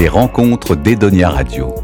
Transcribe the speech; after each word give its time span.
Les 0.00 0.08
rencontres 0.08 0.76
d'Edonia 0.76 1.28
Radio. 1.28 1.74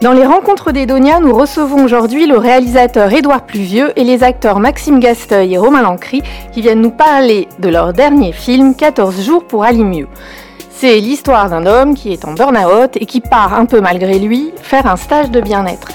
Dans 0.00 0.12
les 0.12 0.24
rencontres 0.24 0.70
d'Edonia, 0.70 1.18
nous 1.18 1.34
recevons 1.34 1.84
aujourd'hui 1.84 2.28
le 2.28 2.38
réalisateur 2.38 3.12
Édouard 3.12 3.44
Pluvieux 3.46 3.90
et 3.96 4.04
les 4.04 4.22
acteurs 4.22 4.60
Maxime 4.60 5.00
Gasteuil 5.00 5.54
et 5.54 5.58
Romain 5.58 5.82
Lancry 5.82 6.22
qui 6.52 6.60
viennent 6.60 6.82
nous 6.82 6.92
parler 6.92 7.48
de 7.58 7.68
leur 7.68 7.92
dernier 7.92 8.30
film 8.30 8.76
14 8.76 9.24
jours 9.24 9.44
pour 9.44 9.64
aller 9.64 9.82
mieux. 9.82 10.06
C'est 10.70 11.00
l'histoire 11.00 11.50
d'un 11.50 11.66
homme 11.66 11.96
qui 11.96 12.12
est 12.12 12.24
en 12.26 12.34
burn-out 12.34 12.92
et 12.94 13.04
qui 13.04 13.20
part 13.20 13.52
un 13.54 13.66
peu 13.66 13.80
malgré 13.80 14.20
lui 14.20 14.52
faire 14.62 14.86
un 14.86 14.94
stage 14.94 15.32
de 15.32 15.40
bien-être. 15.40 15.88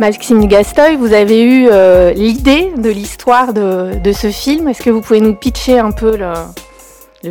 Maxime 0.00 0.46
Gasteuil, 0.46 0.96
vous 0.96 1.12
avez 1.12 1.42
eu 1.42 1.68
euh, 1.70 2.14
l'idée 2.14 2.72
de 2.78 2.88
l'histoire 2.88 3.52
de, 3.52 3.98
de, 4.02 4.12
ce 4.12 4.28
film. 4.28 4.68
Est-ce 4.68 4.82
que 4.82 4.88
vous 4.88 5.02
pouvez 5.02 5.20
nous 5.20 5.34
pitcher 5.34 5.78
un 5.78 5.90
peu 5.90 6.16
le, 6.16 6.32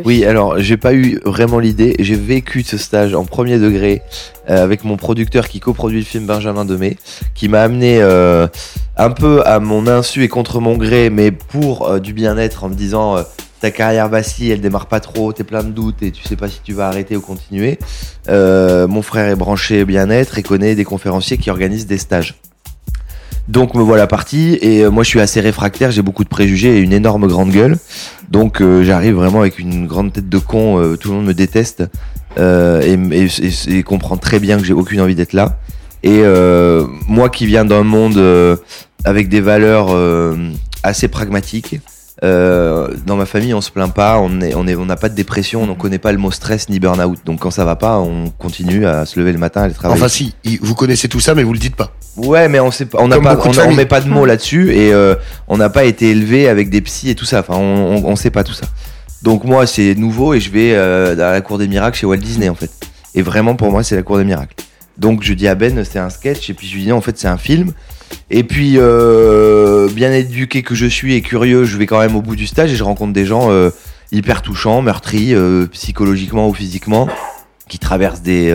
oui, 0.04 0.24
alors 0.24 0.58
j'ai 0.58 0.76
pas 0.76 0.94
eu 0.94 1.20
vraiment 1.24 1.58
l'idée. 1.58 1.94
J'ai 1.98 2.16
vécu 2.16 2.62
ce 2.62 2.76
stage 2.76 3.14
en 3.14 3.24
premier 3.24 3.58
degré 3.58 4.02
euh, 4.50 4.62
avec 4.62 4.84
mon 4.84 4.96
producteur 4.96 5.48
qui 5.48 5.60
coproduit 5.60 6.00
le 6.00 6.04
film 6.04 6.26
Benjamin 6.26 6.64
Demey, 6.64 6.96
qui 7.34 7.48
m'a 7.48 7.62
amené 7.62 7.98
euh, 8.00 8.46
un 8.96 9.10
peu 9.10 9.46
à 9.46 9.60
mon 9.60 9.86
insu 9.86 10.22
et 10.22 10.28
contre 10.28 10.60
mon 10.60 10.76
gré, 10.76 11.10
mais 11.10 11.30
pour 11.30 11.86
euh, 11.86 11.98
du 11.98 12.12
bien-être 12.12 12.64
en 12.64 12.68
me 12.68 12.74
disant 12.74 13.16
ta 13.60 13.70
carrière 13.70 14.08
vacille, 14.08 14.50
elle 14.50 14.60
démarre 14.60 14.86
pas 14.86 15.00
trop, 15.00 15.32
t'es 15.32 15.44
plein 15.44 15.62
de 15.62 15.70
doutes 15.70 16.02
et 16.02 16.10
tu 16.10 16.22
sais 16.22 16.36
pas 16.36 16.48
si 16.48 16.60
tu 16.62 16.74
vas 16.74 16.88
arrêter 16.88 17.16
ou 17.16 17.20
continuer. 17.20 17.78
mon 18.28 19.02
frère 19.02 19.28
est 19.28 19.36
branché 19.36 19.84
bien-être 19.84 20.38
et 20.38 20.42
connaît 20.42 20.74
des 20.74 20.84
conférenciers 20.84 21.38
qui 21.38 21.50
organisent 21.50 21.86
des 21.86 21.98
stages. 21.98 22.34
Donc 23.48 23.74
me 23.74 23.82
voilà 23.82 24.06
parti 24.06 24.58
et 24.62 24.88
moi 24.88 25.02
je 25.02 25.08
suis 25.08 25.20
assez 25.20 25.40
réfractaire, 25.40 25.90
j'ai 25.90 26.00
beaucoup 26.00 26.24
de 26.24 26.28
préjugés 26.28 26.78
et 26.78 26.80
une 26.80 26.92
énorme 26.92 27.26
grande 27.26 27.50
gueule. 27.50 27.76
Donc 28.30 28.60
euh, 28.60 28.82
j'arrive 28.82 29.14
vraiment 29.14 29.40
avec 29.40 29.58
une 29.58 29.86
grande 29.86 30.12
tête 30.12 30.28
de 30.28 30.38
con, 30.38 30.80
euh, 30.80 30.96
tout 30.96 31.10
le 31.10 31.16
monde 31.16 31.26
me 31.26 31.34
déteste 31.34 31.84
euh, 32.38 32.80
et, 32.82 33.82
comprend 33.82 34.16
très 34.16 34.40
bien 34.40 34.58
que 34.58 34.64
j'ai 34.64 34.72
aucune 34.72 35.00
envie 35.00 35.14
d'être 35.14 35.34
là. 35.34 35.58
Et 36.02 36.22
moi 37.08 37.30
qui 37.30 37.46
viens 37.46 37.64
d'un 37.64 37.82
monde 37.82 38.22
avec 39.04 39.28
des 39.30 39.40
valeurs 39.40 39.88
assez 40.82 41.08
pragmatiques, 41.08 41.80
dans 42.20 43.16
ma 43.16 43.24
famille, 43.24 43.54
on 43.54 43.62
se 43.62 43.70
plaint 43.70 43.92
pas, 43.92 44.18
on 44.18 44.28
n'a 44.28 44.48
on 44.54 44.66
on 44.68 44.86
pas 44.96 45.08
de 45.08 45.14
dépression, 45.14 45.62
on 45.62 45.66
ne 45.66 45.72
connaît 45.74 45.98
pas 45.98 46.12
le 46.12 46.18
mot 46.18 46.30
stress 46.30 46.68
ni 46.68 46.78
burn-out. 46.78 47.20
Donc 47.24 47.40
quand 47.40 47.50
ça 47.50 47.64
va 47.64 47.76
pas, 47.76 48.00
on 48.00 48.28
continue 48.30 48.84
à 48.84 49.06
se 49.06 49.18
lever 49.18 49.32
le 49.32 49.38
matin, 49.38 49.62
à 49.62 49.64
aller 49.64 49.72
travailler. 49.72 49.98
Enfin 49.98 50.10
si, 50.10 50.34
vous 50.60 50.74
connaissez 50.74 51.08
tout 51.08 51.20
ça, 51.20 51.34
mais 51.34 51.42
vous 51.42 51.54
le 51.54 51.58
dites 51.58 51.76
pas. 51.76 51.94
Ouais, 52.16 52.48
mais 52.48 52.60
on 52.60 52.70
sait 52.70 52.86
pas, 52.86 52.98
on 53.00 53.08
n'a 53.08 53.20
pas, 53.20 53.36
on, 53.66 53.74
met 53.74 53.86
pas 53.86 54.00
de 54.00 54.08
mots 54.08 54.24
là-dessus 54.24 54.72
et 54.72 54.92
euh, 54.92 55.16
on 55.48 55.56
n'a 55.56 55.68
pas 55.68 55.84
été 55.84 56.10
élevé 56.10 56.48
avec 56.48 56.70
des 56.70 56.80
psys 56.80 57.10
et 57.10 57.14
tout 57.14 57.24
ça. 57.24 57.40
Enfin, 57.40 57.56
on, 57.56 58.04
on, 58.04 58.16
sait 58.16 58.30
pas 58.30 58.44
tout 58.44 58.52
ça. 58.52 58.66
Donc 59.22 59.44
moi, 59.44 59.66
c'est 59.66 59.94
nouveau 59.96 60.34
et 60.34 60.40
je 60.40 60.50
vais 60.50 60.74
euh, 60.74 61.12
à 61.14 61.32
la 61.32 61.40
cour 61.40 61.58
des 61.58 61.66
miracles 61.66 61.98
chez 61.98 62.06
Walt 62.06 62.18
Disney 62.18 62.48
en 62.48 62.54
fait. 62.54 62.70
Et 63.14 63.22
vraiment 63.22 63.56
pour 63.56 63.70
moi, 63.70 63.82
c'est 63.82 63.96
la 63.96 64.02
cour 64.02 64.18
des 64.18 64.24
miracles. 64.24 64.54
Donc 64.96 65.22
je 65.22 65.34
dis 65.34 65.48
à 65.48 65.54
Ben, 65.54 65.84
c'est 65.84 65.98
un 65.98 66.10
sketch 66.10 66.50
et 66.50 66.54
puis 66.54 66.68
je 66.68 66.74
lui 66.76 66.84
dis 66.84 66.92
en 66.92 67.00
fait 67.00 67.18
c'est 67.18 67.28
un 67.28 67.38
film. 67.38 67.72
Et 68.30 68.44
puis 68.44 68.74
euh, 68.76 69.88
bien 69.90 70.12
éduqué 70.12 70.62
que 70.62 70.74
je 70.74 70.86
suis 70.86 71.14
et 71.14 71.22
curieux, 71.22 71.64
je 71.64 71.76
vais 71.76 71.86
quand 71.86 71.98
même 71.98 72.16
au 72.16 72.22
bout 72.22 72.36
du 72.36 72.46
stage 72.46 72.72
et 72.72 72.76
je 72.76 72.84
rencontre 72.84 73.12
des 73.12 73.26
gens 73.26 73.50
euh, 73.50 73.70
hyper 74.12 74.42
touchants, 74.42 74.82
meurtris, 74.82 75.34
euh, 75.34 75.66
psychologiquement 75.66 76.48
ou 76.48 76.54
physiquement, 76.54 77.08
qui 77.68 77.78
traversent 77.78 78.22
des 78.22 78.52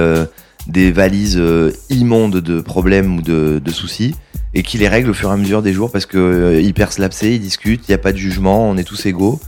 des 0.70 0.92
valises 0.92 1.38
euh, 1.38 1.72
immondes 1.90 2.38
de 2.38 2.62
problèmes 2.62 3.18
ou 3.18 3.22
de, 3.22 3.72
soucis 3.72 4.16
et 4.54 4.64
qui 4.64 4.78
les 4.78 4.88
règle 4.88 5.12
au 5.12 5.14
fur 5.14 5.30
et 5.30 5.34
à 5.34 5.38
mesure 5.38 5.62
des 5.62 5.74
jours 5.74 5.92
parce 5.92 6.06
que 6.06 6.18
euh, 6.18 6.62
ils 6.62 6.74
percent 6.74 7.00
ils 7.22 7.40
discutent, 7.40 7.82
il 7.88 7.92
n'y 7.92 7.96
a 7.96 8.00
pas 8.00 8.12
de 8.12 8.18
jugement, 8.18 8.70
on 8.70 8.78
est 8.78 8.84
tous 8.84 9.06
égaux. 9.06 9.40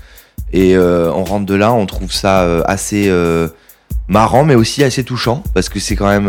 Et 0.53 0.75
euh, 0.75 1.11
on 1.13 1.23
rentre 1.23 1.45
de 1.45 1.55
là, 1.55 1.71
on 1.73 1.85
trouve 1.85 2.11
ça 2.11 2.61
assez 2.65 3.09
marrant 4.07 4.43
mais 4.43 4.55
aussi 4.55 4.83
assez 4.83 5.03
touchant 5.03 5.43
parce 5.53 5.69
que 5.69 5.79
c'est 5.79 5.95
quand 5.95 6.07
même 6.07 6.27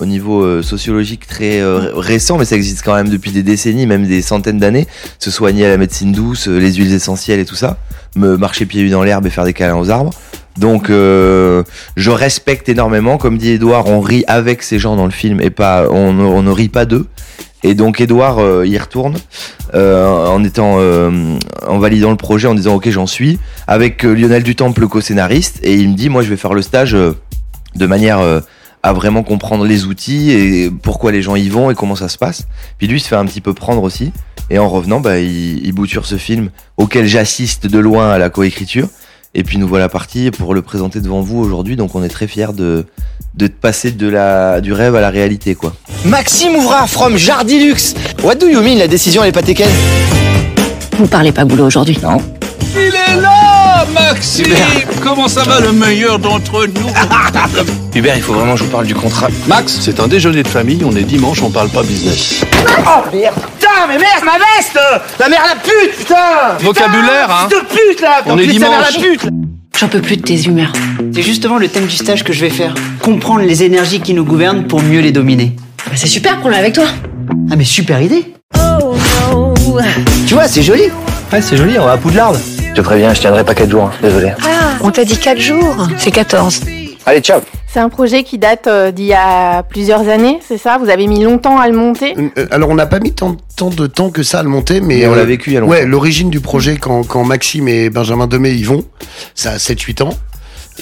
au 0.00 0.06
niveau 0.06 0.62
sociologique 0.62 1.26
très 1.26 1.62
récent 1.94 2.38
mais 2.38 2.44
ça 2.44 2.56
existe 2.56 2.82
quand 2.84 2.94
même 2.94 3.08
depuis 3.08 3.30
des 3.30 3.42
décennies 3.42 3.86
même 3.86 4.06
des 4.06 4.22
centaines 4.22 4.58
d'années. 4.58 4.86
Se 5.18 5.30
soigner 5.30 5.66
à 5.66 5.68
la 5.68 5.76
médecine 5.76 6.12
douce 6.12 6.48
les 6.48 6.72
huiles 6.74 6.92
essentielles 6.92 7.40
et 7.40 7.44
tout 7.44 7.54
ça. 7.54 7.78
Me 8.16 8.36
marcher 8.36 8.66
pieds 8.66 8.82
nus 8.82 8.90
dans 8.90 9.04
l'herbe 9.04 9.26
et 9.26 9.30
faire 9.30 9.44
des 9.44 9.52
câlins 9.52 9.76
aux 9.76 9.90
arbres 9.90 10.12
donc 10.58 10.90
euh, 10.90 11.62
je 11.96 12.10
respecte 12.10 12.68
énormément, 12.68 13.18
comme 13.18 13.38
dit 13.38 13.50
Edouard, 13.50 13.86
on 13.86 14.00
rit 14.00 14.24
avec 14.26 14.62
ces 14.62 14.78
gens 14.78 14.96
dans 14.96 15.04
le 15.04 15.12
film 15.12 15.40
et 15.40 15.50
pas 15.50 15.86
on, 15.90 16.12
ne 16.12 16.50
rit 16.50 16.68
pas 16.68 16.84
d'eux. 16.84 17.06
Et 17.62 17.74
donc 17.74 18.00
Edouard 18.00 18.38
euh, 18.38 18.66
y 18.66 18.76
retourne 18.78 19.16
euh, 19.74 20.26
en 20.26 20.42
étant 20.42 20.78
en 21.66 21.78
validant 21.78 22.10
le 22.10 22.16
projet 22.16 22.48
en 22.48 22.54
disant 22.54 22.74
ok 22.74 22.88
j'en 22.90 23.06
suis. 23.06 23.38
Avec 23.66 24.02
Lionel 24.02 24.42
Dutemple 24.42 24.86
co-scénariste. 24.88 25.60
Et 25.62 25.74
il 25.74 25.90
me 25.90 25.94
dit 25.94 26.08
moi 26.08 26.22
je 26.22 26.28
vais 26.28 26.36
faire 26.36 26.54
le 26.54 26.62
stage 26.62 26.92
de 26.92 27.86
manière 27.86 28.20
à 28.82 28.92
vraiment 28.92 29.22
comprendre 29.22 29.64
les 29.64 29.84
outils 29.84 30.32
et 30.32 30.70
pourquoi 30.70 31.12
les 31.12 31.22
gens 31.22 31.36
y 31.36 31.48
vont 31.48 31.70
et 31.70 31.74
comment 31.74 31.96
ça 31.96 32.08
se 32.08 32.18
passe. 32.18 32.46
Puis 32.78 32.88
lui 32.88 32.98
se 32.98 33.08
fait 33.08 33.16
un 33.16 33.26
petit 33.26 33.40
peu 33.40 33.54
prendre 33.54 33.82
aussi. 33.82 34.12
Et 34.48 34.58
en 34.58 34.68
revenant 34.68 35.00
bah, 35.00 35.20
il, 35.20 35.64
il 35.64 35.72
bouture 35.72 36.06
ce 36.06 36.16
film 36.16 36.50
auquel 36.76 37.06
j'assiste 37.06 37.66
de 37.66 37.78
loin 37.78 38.10
à 38.10 38.18
la 38.18 38.30
coécriture 38.30 38.88
et 39.34 39.44
puis 39.44 39.58
nous 39.58 39.68
voilà 39.68 39.88
partis 39.88 40.30
pour 40.30 40.54
le 40.54 40.62
présenter 40.62 41.00
devant 41.00 41.20
vous 41.20 41.38
aujourd'hui. 41.38 41.76
Donc 41.76 41.94
on 41.94 42.02
est 42.02 42.08
très 42.08 42.26
fiers 42.26 42.52
de, 42.52 42.86
de 43.34 43.46
passer 43.46 43.90
de 43.92 44.08
la, 44.08 44.60
du 44.60 44.72
rêve 44.72 44.96
à 44.96 45.00
la 45.00 45.10
réalité. 45.10 45.54
quoi. 45.54 45.74
Maxime 46.04 46.56
Ouvra 46.56 46.86
from 46.86 47.16
Jardilux. 47.16 47.94
What 48.22 48.36
do 48.36 48.48
you 48.48 48.60
mean 48.60 48.76
la 48.78 48.88
décision 48.88 49.22
n'est 49.22 49.32
pas 49.32 49.42
taken 49.42 49.68
Vous 50.98 51.06
parlez 51.06 51.32
pas 51.32 51.44
boulot 51.44 51.66
aujourd'hui 51.66 51.98
Non. 52.02 52.18
Il 52.74 52.80
est 52.86 53.20
là, 53.20 53.39
Maxime 53.86 54.46
Comment 55.02 55.28
ça 55.28 55.42
va 55.44 55.60
le 55.60 55.72
meilleur 55.72 56.18
d'entre 56.18 56.66
nous 56.66 56.90
Hubert, 57.94 58.16
il 58.16 58.22
faut 58.22 58.32
vraiment 58.34 58.52
que 58.54 58.60
je 58.60 58.64
vous 58.64 58.70
parle 58.70 58.86
du 58.86 58.94
contrat. 58.94 59.28
Max, 59.48 59.78
c'est 59.80 60.00
un 60.00 60.08
déjeuner 60.08 60.42
de 60.42 60.48
famille, 60.48 60.82
on 60.84 60.94
est 60.94 61.02
dimanche, 61.02 61.42
on 61.42 61.50
parle 61.50 61.68
pas 61.70 61.82
business. 61.82 62.40
Oh 62.86 63.02
merde 63.12 63.34
Putain, 63.58 63.86
mais 63.88 63.98
merde, 63.98 64.24
ma 64.24 64.32
veste 64.38 64.78
La 65.18 65.28
mère 65.28 65.42
la 65.48 65.56
pute, 65.60 65.96
putain 65.98 66.14
Vocabulaire, 66.60 67.30
hein 67.30 67.48
de 67.50 67.66
pute, 67.66 68.00
là 68.00 68.22
On 68.26 68.38
est 68.38 68.46
dimanche. 68.46 68.94
la 68.94 69.00
pute 69.00 69.26
J'en 69.78 69.88
peux 69.88 70.00
plus 70.00 70.18
de 70.18 70.22
tes 70.22 70.42
humeurs. 70.44 70.72
C'est 71.14 71.22
justement 71.22 71.56
le 71.56 71.66
thème 71.66 71.86
du 71.86 71.96
stage 71.96 72.22
que 72.22 72.34
je 72.34 72.40
vais 72.42 72.50
faire. 72.50 72.74
Comprendre 73.00 73.40
les 73.40 73.62
énergies 73.62 74.00
qui 74.00 74.12
nous 74.12 74.24
gouvernent 74.24 74.66
pour 74.66 74.82
mieux 74.82 75.00
les 75.00 75.10
dominer. 75.10 75.56
Bah, 75.86 75.92
c'est 75.94 76.06
super, 76.06 76.38
prends-le 76.38 76.56
avec 76.56 76.74
toi. 76.74 76.84
Ah 77.50 77.56
mais 77.56 77.64
super 77.64 78.00
idée 78.02 78.34
Oh 78.58 78.94
no 79.32 79.54
Tu 80.26 80.34
vois, 80.34 80.48
c'est 80.48 80.62
joli 80.62 80.82
Ouais, 81.32 81.40
c'est 81.40 81.56
joli, 81.56 81.78
on 81.78 81.84
va 81.86 81.92
à 81.92 81.96
Poudlard. 81.96 82.32
Je 82.70 82.74
te 82.74 82.80
préviens, 82.82 83.12
je 83.12 83.20
tiendrai 83.20 83.42
pas 83.42 83.54
4 83.54 83.68
jours, 83.68 83.84
hein. 83.84 83.92
désolé. 84.00 84.32
Ah, 84.42 84.78
on 84.80 84.90
t'a 84.90 85.04
dit 85.04 85.18
4 85.18 85.38
jours 85.38 85.88
C'est 85.98 86.12
14. 86.12 86.60
Allez, 87.04 87.20
ciao 87.20 87.40
c'est 87.72 87.78
un 87.78 87.88
projet 87.88 88.24
qui 88.24 88.36
date 88.36 88.66
euh, 88.66 88.90
d'il 88.90 89.04
y 89.04 89.14
a 89.14 89.62
plusieurs 89.62 90.08
années, 90.08 90.40
c'est 90.44 90.58
ça? 90.58 90.76
Vous 90.78 90.90
avez 90.90 91.06
mis 91.06 91.22
longtemps 91.22 91.56
à 91.60 91.68
le 91.68 91.76
monter? 91.76 92.16
Euh, 92.36 92.46
Alors 92.50 92.68
on 92.68 92.74
n'a 92.74 92.86
pas 92.86 92.98
mis 92.98 93.12
tant, 93.12 93.36
de 93.60 93.86
temps 93.86 94.10
que 94.10 94.24
ça 94.24 94.40
à 94.40 94.42
le 94.42 94.48
monter, 94.48 94.80
mais, 94.80 95.06
on 95.06 95.14
l'a 95.14 95.20
euh, 95.20 95.24
vécu 95.24 95.50
il 95.50 95.52
y 95.52 95.56
a 95.56 95.60
longtemps. 95.60 95.70
Ouais, 95.70 95.86
l'origine 95.86 96.30
du 96.30 96.40
projet 96.40 96.78
quand, 96.78 97.04
quand 97.04 97.22
Maxime 97.22 97.68
et 97.68 97.88
Benjamin 97.88 98.26
Demey 98.26 98.56
y 98.56 98.64
vont, 98.64 98.84
ça 99.36 99.52
a 99.52 99.56
7-8 99.58 100.02
ans. 100.02 100.10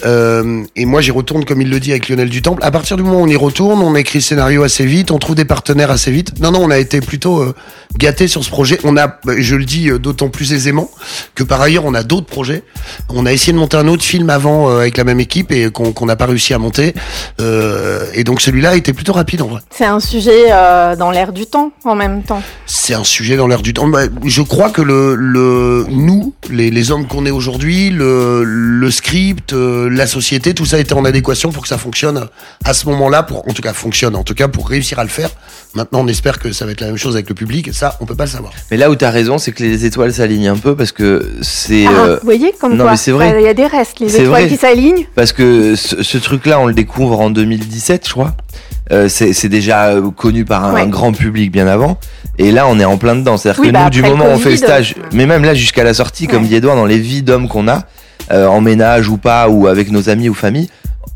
Euh, 0.05 0.63
et 0.75 0.85
moi, 0.85 1.01
j'y 1.01 1.11
retourne, 1.11 1.45
comme 1.45 1.61
il 1.61 1.69
le 1.69 1.79
dit, 1.79 1.91
avec 1.91 2.09
Lionel 2.09 2.29
Dutemple. 2.29 2.63
À 2.63 2.71
partir 2.71 2.97
du 2.97 3.03
moment 3.03 3.19
où 3.19 3.23
on 3.23 3.27
y 3.27 3.35
retourne, 3.35 3.81
on 3.81 3.95
écrit 3.95 4.19
le 4.19 4.23
scénario 4.23 4.63
assez 4.63 4.85
vite, 4.85 5.11
on 5.11 5.19
trouve 5.19 5.35
des 5.35 5.45
partenaires 5.45 5.91
assez 5.91 6.11
vite. 6.11 6.39
Non, 6.39 6.51
non, 6.51 6.59
on 6.63 6.69
a 6.69 6.77
été 6.77 7.01
plutôt 7.01 7.39
euh, 7.41 7.55
gâtés 7.97 8.27
sur 8.27 8.43
ce 8.43 8.49
projet. 8.49 8.79
On 8.83 8.97
a, 8.97 9.19
je 9.37 9.55
le 9.55 9.65
dis 9.65 9.89
euh, 9.89 9.99
d'autant 9.99 10.29
plus 10.29 10.53
aisément, 10.53 10.89
que 11.35 11.43
par 11.43 11.61
ailleurs, 11.61 11.85
on 11.85 11.93
a 11.93 12.03
d'autres 12.03 12.27
projets. 12.27 12.63
On 13.09 13.25
a 13.25 13.33
essayé 13.33 13.53
de 13.53 13.57
monter 13.57 13.77
un 13.77 13.87
autre 13.87 14.03
film 14.03 14.29
avant 14.29 14.69
avec 14.69 14.97
la 14.97 15.03
même 15.03 15.19
équipe 15.19 15.51
et 15.51 15.69
qu'on 15.71 16.05
n'a 16.05 16.15
pas 16.15 16.25
réussi 16.25 16.53
à 16.53 16.59
monter. 16.59 16.93
et 17.39 18.23
donc 18.23 18.41
celui-là 18.41 18.71
a 18.71 18.75
été 18.75 18.93
plutôt 18.93 19.13
rapide 19.13 19.41
en 19.41 19.47
vrai. 19.47 19.61
C'est 19.71 19.85
un 19.85 19.99
sujet 19.99 20.49
dans 20.97 21.11
l'air 21.11 21.33
du 21.33 21.45
temps 21.45 21.71
en 21.85 21.95
même 21.95 22.23
temps. 22.23 22.41
C'est 22.65 22.93
un 22.93 23.03
sujet 23.03 23.37
dans 23.37 23.47
l'air 23.47 23.61
du 23.61 23.73
temps. 23.73 23.87
Bah, 23.87 24.03
je 24.25 24.41
crois 24.41 24.69
que 24.69 24.81
le, 24.81 25.15
le 25.15 25.85
nous, 25.89 26.33
les, 26.49 26.71
les 26.71 26.91
hommes 26.91 27.07
qu'on 27.07 27.25
est 27.25 27.31
aujourd'hui, 27.31 27.89
le, 27.89 28.43
le 28.43 28.91
script, 28.91 29.53
la 29.89 30.07
société, 30.07 30.53
tout 30.53 30.65
ça 30.65 30.79
était 30.79 30.93
en 30.93 31.05
adéquation 31.05 31.51
pour 31.51 31.63
que 31.63 31.69
ça 31.69 31.77
fonctionne 31.77 32.27
à 32.63 32.73
ce 32.73 32.87
moment-là, 32.87 33.23
pour 33.23 33.47
en 33.47 33.53
tout 33.53 33.61
cas 33.61 33.73
fonctionne, 33.73 34.15
en 34.15 34.23
tout 34.23 34.33
cas 34.33 34.47
pour 34.47 34.69
réussir 34.69 34.99
à 34.99 35.03
le 35.03 35.09
faire. 35.09 35.29
Maintenant, 35.75 35.99
on 36.01 36.07
espère 36.07 36.39
que 36.39 36.51
ça 36.51 36.65
va 36.65 36.71
être 36.71 36.81
la 36.81 36.87
même 36.87 36.97
chose 36.97 37.15
avec 37.15 37.29
le 37.29 37.35
public, 37.35 37.73
ça, 37.73 37.95
on 37.99 38.05
peut 38.05 38.15
pas 38.15 38.25
le 38.25 38.31
savoir. 38.31 38.53
Mais 38.71 38.77
là 38.77 38.89
où 38.89 38.95
tu 38.95 39.05
as 39.05 39.11
raison, 39.11 39.37
c'est 39.37 39.51
que 39.51 39.63
les 39.63 39.85
étoiles 39.85 40.13
s'alignent 40.13 40.47
un 40.47 40.57
peu 40.57 40.75
parce 40.75 40.91
que 40.91 41.29
c'est. 41.41 41.85
Ah, 41.85 41.91
euh, 41.91 42.15
vous 42.21 42.25
voyez 42.25 42.53
comme 42.59 42.75
non, 42.75 42.85
quoi 42.85 42.97
c'est 42.97 43.11
vrai. 43.11 43.35
Il 43.39 43.45
y 43.45 43.47
a 43.47 43.53
des 43.53 43.67
restes, 43.67 43.99
les 43.99 44.15
étoiles 44.19 44.47
qui 44.47 44.57
s'alignent. 44.57 45.05
Parce 45.15 45.33
que 45.33 45.75
ce, 45.75 46.17
truc-là, 46.17 46.59
on 46.59 46.65
le 46.65 46.73
découvre 46.73 47.19
en 47.19 47.29
2017, 47.29 48.07
je 48.07 48.11
crois. 48.11 48.35
Euh, 48.91 49.07
c'est 49.07 49.49
déjà 49.49 49.89
euh, 49.89 50.09
connu 50.09 50.45
par 50.45 50.65
un, 50.65 50.87
grand 50.87 51.11
public 51.11 51.51
bien 51.51 51.67
avant. 51.67 51.99
Et 52.39 52.51
là, 52.51 52.65
on 52.67 52.79
est 52.79 52.85
en 52.85 52.97
plein 52.97 53.15
dedans. 53.15 53.37
C'est-à-dire 53.37 53.61
que 53.61 53.69
bah 53.69 53.83
nous, 53.83 53.89
du 53.91 54.01
moment 54.01 54.25
où 54.25 54.29
on 54.29 54.39
fait 54.39 54.51
le 54.51 54.57
stage, 54.57 54.95
mais 55.13 55.25
même 55.27 55.43
là 55.43 55.53
jusqu'à 55.53 55.83
la 55.83 55.93
sortie, 55.93 56.25
comme 56.25 56.45
dit 56.45 56.55
Edouard, 56.55 56.75
dans 56.75 56.85
les 56.85 56.97
vies 56.97 57.21
d'hommes 57.21 57.47
qu'on 57.47 57.67
a, 57.67 57.83
euh, 58.31 58.47
en 58.47 58.61
ménage 58.61 59.09
ou 59.09 59.17
pas, 59.17 59.49
ou 59.49 59.67
avec 59.67 59.91
nos 59.91 60.09
amis 60.09 60.29
ou 60.29 60.33
famille, 60.33 60.69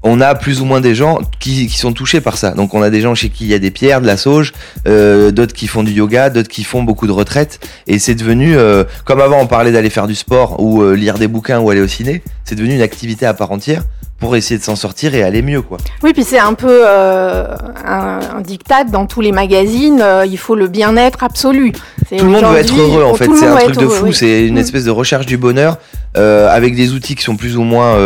on 0.06 0.20
a 0.20 0.36
plus 0.36 0.62
ou 0.62 0.66
moins 0.66 0.82
des 0.82 0.96
gens 0.96 1.20
qui, 1.40 1.68
qui, 1.68 1.78
sont 1.78 1.94
touchés 1.94 2.20
par 2.20 2.38
ça. 2.38 2.52
Donc 2.52 2.74
on 2.74 2.82
a 2.82 2.90
des 2.90 3.02
gens 3.02 3.16
chez 3.16 3.30
qui 3.30 3.46
il 3.46 3.50
y 3.50 3.54
a 3.54 3.60
des 3.60 3.72
pierres, 3.72 4.02
de 4.02 4.08
la 4.08 4.18
sauge, 4.18 4.52
euh, 4.88 5.32
d'autres 5.32 5.54
qui 5.54 5.68
font 5.68 5.84
du 5.84 5.92
yoga, 5.92 6.30
d'autres 6.30 6.50
qui 6.50 6.64
font 6.64 6.84
beaucoup 6.84 7.08
de 7.08 7.12
retraites. 7.12 7.60
Et 7.88 8.00
c'est 8.00 8.16
devenu, 8.16 8.58
euh, 8.58 8.84
comme 9.06 9.22
avant 9.22 9.40
on 9.40 9.48
parlait 9.48 9.72
d'aller 9.72 9.90
faire 9.90 10.08
du 10.08 10.16
sport 10.16 10.60
ou 10.60 10.84
lire 10.92 11.18
des 11.18 11.28
bouquins 11.28 11.60
ou 11.60 11.70
aller 11.70 11.82
au 11.82 11.88
ciné, 11.88 12.22
c'est 12.44 12.56
devenu 12.56 12.76
une 12.76 12.82
activité 12.82 13.26
à 13.26 13.34
part 13.34 13.52
entière 13.52 13.84
pour 14.20 14.36
essayer 14.36 14.58
de 14.58 14.64
s'en 14.64 14.76
sortir 14.76 15.16
et 15.16 15.24
aller 15.24 15.42
mieux 15.42 15.62
quoi. 15.62 15.78
Oui, 16.02 16.14
puis 16.14 16.24
c'est 16.24 16.40
un 16.40 16.54
peu 16.54 16.84
euh, 16.88 17.56
un, 17.86 18.20
un, 18.38 18.42
diktat 18.42 18.86
dans 18.86 19.06
tous 19.06 19.22
les 19.22 19.32
magazines. 19.32 20.02
Euh, 20.02 20.26
il 20.26 20.38
faut 20.38 20.56
le 20.56 20.68
bien-être 20.68 21.24
absolu. 21.24 21.74
Tout 21.74 22.24
le 22.24 22.32
monde 22.32 22.46
veut 22.46 22.58
être 22.58 22.78
heureux 22.78 23.04
en 23.04 23.16
fait. 23.16 23.30
C'est 23.36 23.48
un 23.48 23.58
truc 23.58 23.78
de 23.78 23.88
fou. 23.88 24.06
Oui. 24.06 24.14
C'est 24.14 24.48
une 24.48 24.56
mm. 24.56 24.60
espèce 24.60 24.86
de 24.86 24.92
recherche 24.92 25.26
du 25.26 25.38
bonheur 25.38 25.78
euh, 26.16 26.48
avec 26.50 26.76
des 26.76 26.94
outils 26.94 27.16
qui 27.16 27.24
sont 27.24 27.36
plus 27.36 27.58
ou 27.58 27.64
moins 27.64 27.98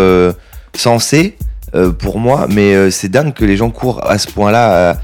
sensés 0.75 1.37
pour 1.99 2.19
moi. 2.19 2.47
Mais 2.49 2.89
c'est 2.89 3.09
dingue 3.09 3.33
que 3.33 3.45
les 3.45 3.57
gens 3.57 3.69
courent 3.69 4.03
à 4.09 4.17
ce 4.17 4.27
point-là. 4.27 4.97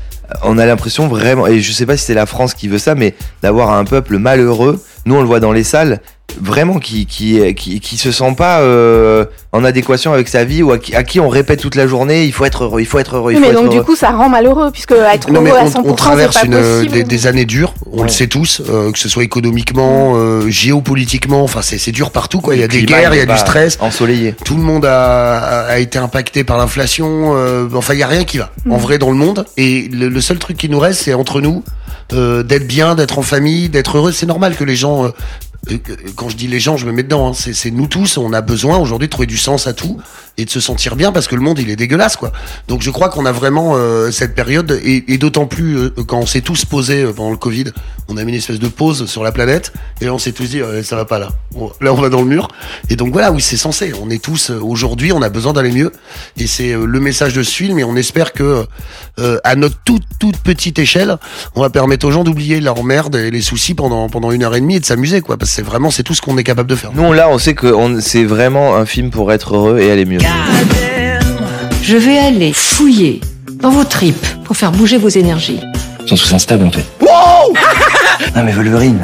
on 0.43 0.57
a 0.57 0.65
l'impression 0.65 1.07
vraiment, 1.07 1.45
et 1.45 1.61
je 1.61 1.71
sais 1.71 1.85
pas 1.85 1.95
si 1.95 2.05
c'est 2.05 2.15
la 2.15 2.25
France 2.25 2.55
qui 2.55 2.67
veut 2.67 2.79
ça, 2.79 2.95
mais 2.95 3.13
d'avoir 3.43 3.71
un 3.71 3.85
peuple 3.85 4.17
malheureux. 4.17 4.81
Nous, 5.05 5.15
on 5.15 5.21
le 5.21 5.27
voit 5.27 5.39
dans 5.39 5.51
les 5.51 5.63
salles 5.63 5.99
vraiment 6.41 6.79
qui 6.79 7.05
qui, 7.05 7.53
qui 7.53 7.79
qui 7.79 7.97
se 7.97 8.11
sent 8.11 8.33
pas 8.35 8.61
euh, 8.61 9.25
en 9.51 9.63
adéquation 9.63 10.13
avec 10.13 10.27
sa 10.27 10.43
vie 10.45 10.63
ou 10.63 10.71
à 10.71 10.77
qui, 10.77 10.95
à 10.95 11.03
qui, 11.03 11.19
on 11.19 11.29
répète 11.29 11.59
toute 11.59 11.75
la 11.75 11.87
journée 11.87 12.25
il 12.25 12.31
faut 12.31 12.45
être 12.45 12.63
heureux 12.63 12.81
il 12.81 12.85
faut 12.85 12.99
être 12.99 13.15
heureux 13.17 13.33
il 13.33 13.37
oui, 13.37 13.43
faut 13.43 13.47
mais 13.47 13.53
être 13.53 13.61
donc 13.61 13.71
heureux. 13.71 13.79
du 13.79 13.85
coup 13.85 13.95
ça 13.95 14.11
rend 14.11 14.29
malheureux 14.29 14.71
puisque 14.71 14.91
être 14.93 15.29
non, 15.29 15.45
heureux 15.45 15.57
à 15.57 15.65
100% 15.65 15.81
on, 15.83 15.89
on 15.89 15.93
traverse 15.93 16.43
une, 16.43 16.87
des, 16.87 17.03
des, 17.03 17.27
années 17.27 17.45
dures 17.45 17.73
on 17.91 17.97
ouais. 17.97 18.03
le 18.03 18.09
sait 18.09 18.27
tous 18.27 18.61
euh, 18.67 18.91
que 18.91 18.99
ce 18.99 19.09
soit 19.09 19.23
économiquement 19.23 20.13
euh, 20.15 20.49
géopolitiquement 20.49 21.43
enfin 21.43 21.61
c'est 21.61 21.91
dur 21.91 22.11
partout 22.11 22.41
quoi 22.41 22.55
il 22.55 22.61
y 22.61 22.63
a 22.63 22.67
des 22.67 22.83
guerres 22.83 23.13
il 23.13 23.19
y 23.19 23.21
a 23.21 23.25
du 23.25 23.37
stress 23.37 23.77
ensoleillé 23.79 24.33
tout 24.43 24.55
le 24.55 24.63
monde 24.63 24.85
a, 24.85 25.65
a, 25.65 25.79
été 25.79 25.99
impacté 25.99 26.43
par 26.43 26.57
l'inflation 26.57 27.33
euh, 27.35 27.67
enfin 27.73 27.93
il 27.93 27.99
y 27.99 28.03
a 28.03 28.07
rien 28.07 28.23
qui 28.23 28.37
va 28.37 28.51
mm. 28.65 28.71
en 28.71 28.77
vrai 28.77 28.97
dans 28.97 29.11
le 29.11 29.17
monde 29.17 29.45
et 29.57 29.89
le, 29.91 30.09
le 30.09 30.21
seul 30.21 30.39
truc 30.39 30.57
qui 30.57 30.69
nous 30.69 30.79
reste 30.79 31.01
c'est 31.01 31.13
entre 31.13 31.41
nous 31.41 31.63
euh, 32.11 32.43
d'être 32.43 32.67
bien, 32.67 32.95
d'être 32.95 33.17
en 33.17 33.21
famille, 33.21 33.69
d'être 33.69 33.97
heureux. 33.97 34.11
C'est 34.11 34.25
normal 34.25 34.55
que 34.55 34.63
les 34.63 34.75
gens, 34.75 34.92
euh, 35.01 35.11
quand 36.15 36.29
je 36.29 36.35
dis 36.35 36.47
les 36.47 36.59
gens, 36.59 36.77
je 36.77 36.85
me 36.85 36.91
mets 36.91 37.03
dedans. 37.03 37.29
Hein, 37.29 37.33
c'est 37.33 37.71
nous 37.71 37.87
tous. 37.87 38.17
On 38.17 38.33
a 38.33 38.41
besoin 38.41 38.77
aujourd'hui 38.77 39.07
de 39.07 39.11
trouver 39.11 39.27
du 39.27 39.37
sens 39.37 39.67
à 39.67 39.73
tout 39.73 39.99
et 40.37 40.45
de 40.45 40.49
se 40.49 40.59
sentir 40.59 40.95
bien 40.95 41.11
parce 41.11 41.27
que 41.27 41.35
le 41.35 41.41
monde 41.41 41.59
il 41.59 41.69
est 41.69 41.75
dégueulasse 41.75 42.15
quoi. 42.15 42.31
Donc 42.67 42.81
je 42.81 42.89
crois 42.89 43.09
qu'on 43.09 43.25
a 43.25 43.31
vraiment 43.31 43.73
euh, 43.75 44.09
cette 44.09 44.33
période 44.33 44.79
et, 44.83 45.13
et 45.13 45.19
d'autant 45.19 45.45
plus 45.45 45.77
euh, 45.77 45.89
quand 46.07 46.17
on 46.17 46.25
s'est 46.25 46.41
tous 46.41 46.65
posés 46.65 47.05
pendant 47.15 47.29
le 47.29 47.37
Covid, 47.37 47.65
on 48.07 48.17
a 48.17 48.23
mis 48.23 48.31
une 48.31 48.39
espèce 48.39 48.57
de 48.57 48.67
pause 48.67 49.05
sur 49.05 49.23
la 49.23 49.31
planète 49.31 49.73
et 50.01 50.09
on 50.09 50.17
s'est 50.17 50.31
tous 50.31 50.49
dit 50.49 50.61
ça 50.83 50.95
va 50.95 51.05
pas 51.05 51.19
là. 51.19 51.29
Bon, 51.51 51.71
là 51.81 51.93
on 51.93 52.01
va 52.01 52.09
dans 52.09 52.21
le 52.21 52.27
mur 52.27 52.47
et 52.89 52.95
donc 52.95 53.13
voilà 53.13 53.31
oui 53.31 53.41
c'est 53.41 53.57
censé. 53.57 53.93
On 54.01 54.09
est 54.09 54.21
tous 54.21 54.49
aujourd'hui 54.49 55.11
on 55.11 55.21
a 55.21 55.29
besoin 55.29 55.53
d'aller 55.53 55.71
mieux 55.71 55.91
et 56.37 56.47
c'est 56.47 56.73
le 56.73 56.99
message 56.99 57.33
de 57.33 57.43
ce 57.43 57.51
film 57.51 57.77
et 57.77 57.83
on 57.83 57.95
espère 57.95 58.33
que 58.33 58.65
à 59.43 59.55
notre 59.55 59.77
toute 59.85 60.03
toute 60.19 60.37
petite 60.37 60.79
échelle 60.79 61.17
on 61.55 61.61
va 61.61 61.69
permettre 61.69 62.07
aux 62.07 62.11
gens 62.11 62.23
d'oublier 62.23 62.59
leur 62.59 62.83
merde 62.83 63.15
et 63.15 63.29
les 63.29 63.41
soucis 63.41 63.75
pendant 63.75 64.09
pendant 64.09 64.31
une 64.31 64.43
heure 64.43 64.55
et 64.55 64.61
demie 64.61 64.77
et 64.77 64.79
de 64.79 64.85
s'amuser 64.85 65.21
quoi 65.21 65.37
c'est 65.53 65.61
vraiment 65.61 65.91
c'est 65.91 66.01
tout 66.01 66.15
ce 66.15 66.21
qu'on 66.21 66.35
est 66.39 66.43
capable 66.43 66.67
de 66.67 66.75
faire. 66.75 66.89
Nous 66.95 67.13
là 67.13 67.29
on 67.29 67.37
sait 67.37 67.53
que 67.53 67.71
c'est 68.01 68.23
vraiment 68.23 68.75
un 68.75 68.87
film 68.87 69.11
pour 69.11 69.31
être 69.31 69.55
heureux 69.55 69.79
et 69.79 69.91
aller 69.91 70.05
mieux. 70.05 70.17
Je 71.83 71.95
vais 71.95 72.17
aller 72.17 72.53
fouiller 72.53 73.21
dans 73.61 73.69
vos 73.69 73.83
tripes 73.83 74.25
pour 74.45 74.57
faire 74.57 74.71
bouger 74.71 74.97
vos 74.97 75.09
énergies. 75.09 75.59
Ils 76.01 76.09
sont 76.09 76.15
tous 76.15 76.33
instables 76.33 76.65
en 76.65 76.71
fait. 76.71 76.85
Wow 77.01 77.53
non 78.35 78.43
mais 78.43 78.51
Wolverine. 78.51 78.99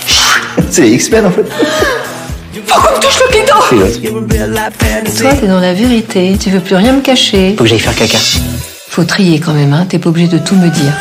C'est 0.70 0.88
X-Men 0.88 1.26
en 1.26 1.30
fait. 1.30 1.46
Faut 2.66 2.80
qu'on 2.80 2.96
me 2.96 3.00
touche 3.00 3.20
le 3.20 3.28
clito 3.30 3.54
Toi 5.20 5.34
t'es 5.40 5.46
dans 5.46 5.60
la 5.60 5.72
vérité, 5.72 6.36
tu 6.40 6.50
veux 6.50 6.60
plus 6.60 6.74
rien 6.74 6.94
me 6.94 7.00
cacher. 7.00 7.54
Faut 7.56 7.62
que 7.62 7.70
j'aille 7.70 7.78
faire 7.78 7.94
caca. 7.94 8.18
Faut 8.88 9.04
trier 9.04 9.38
quand 9.38 9.52
même, 9.52 9.72
hein, 9.72 9.86
t'es 9.88 10.00
pas 10.00 10.08
obligé 10.08 10.26
de 10.26 10.38
tout 10.38 10.56
me 10.56 10.68
dire. 10.68 10.92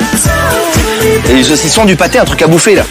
Et 1.28 1.34
les 1.34 1.44
saucissons 1.44 1.86
du 1.86 1.96
pâté, 1.96 2.20
un 2.20 2.26
truc 2.26 2.44
à 2.44 2.48
bouffer 2.48 2.76
là. 2.76 2.84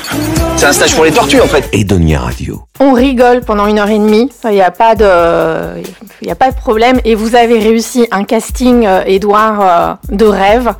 C'est 0.56 0.66
un 0.66 0.72
stage 0.72 0.94
pour 0.94 1.04
les 1.04 1.10
tortues 1.10 1.40
en 1.40 1.46
fait. 1.46 1.68
Edonia 1.72 2.20
Radio. 2.20 2.62
On 2.80 2.92
rigole 2.92 3.40
pendant 3.40 3.66
une 3.66 3.78
heure 3.78 3.90
et 3.90 3.98
demie. 3.98 4.30
Il 4.44 4.50
n'y 4.50 4.60
a 4.60 4.70
pas 4.70 4.94
de, 4.94 5.82
il 6.22 6.28
y 6.28 6.30
a 6.30 6.34
pas 6.34 6.50
de 6.50 6.56
problème. 6.56 7.00
Et 7.04 7.14
vous 7.14 7.34
avez 7.34 7.58
réussi 7.58 8.06
un 8.10 8.24
casting, 8.24 8.86
euh, 8.86 9.02
Edouard, 9.06 9.60
euh, 10.10 10.14
de 10.14 10.24
rêve. 10.24 10.72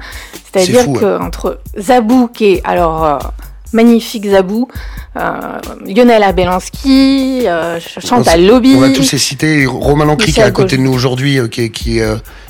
C'est-à-dire 0.53 0.93
que 0.93 1.05
hein. 1.05 1.21
entre 1.23 1.61
Zabou, 1.79 2.29
qui 2.29 2.47
est 2.47 2.61
alors 2.65 3.05
euh, 3.05 3.19
magnifique 3.73 4.27
Zabou, 4.31 4.69
euh, 5.17 5.31
Lionel 5.85 6.23
Abelanski, 6.23 7.43
euh, 7.47 7.81
Chantal 7.81 8.47
Lobby. 8.47 8.75
On 8.77 8.81
va 8.81 8.91
tous 8.91 9.11
les 9.11 9.19
citer. 9.19 9.67
Romain 9.67 10.05
Lancry 10.05 10.33
qui 10.33 10.41
est 10.41 10.45
à 10.45 10.51
côté 10.53 10.77
de 10.77 10.83
nous 10.83 10.93
aujourd'hui, 10.93 11.41
qui, 11.51 11.71
qui, 11.73 12.01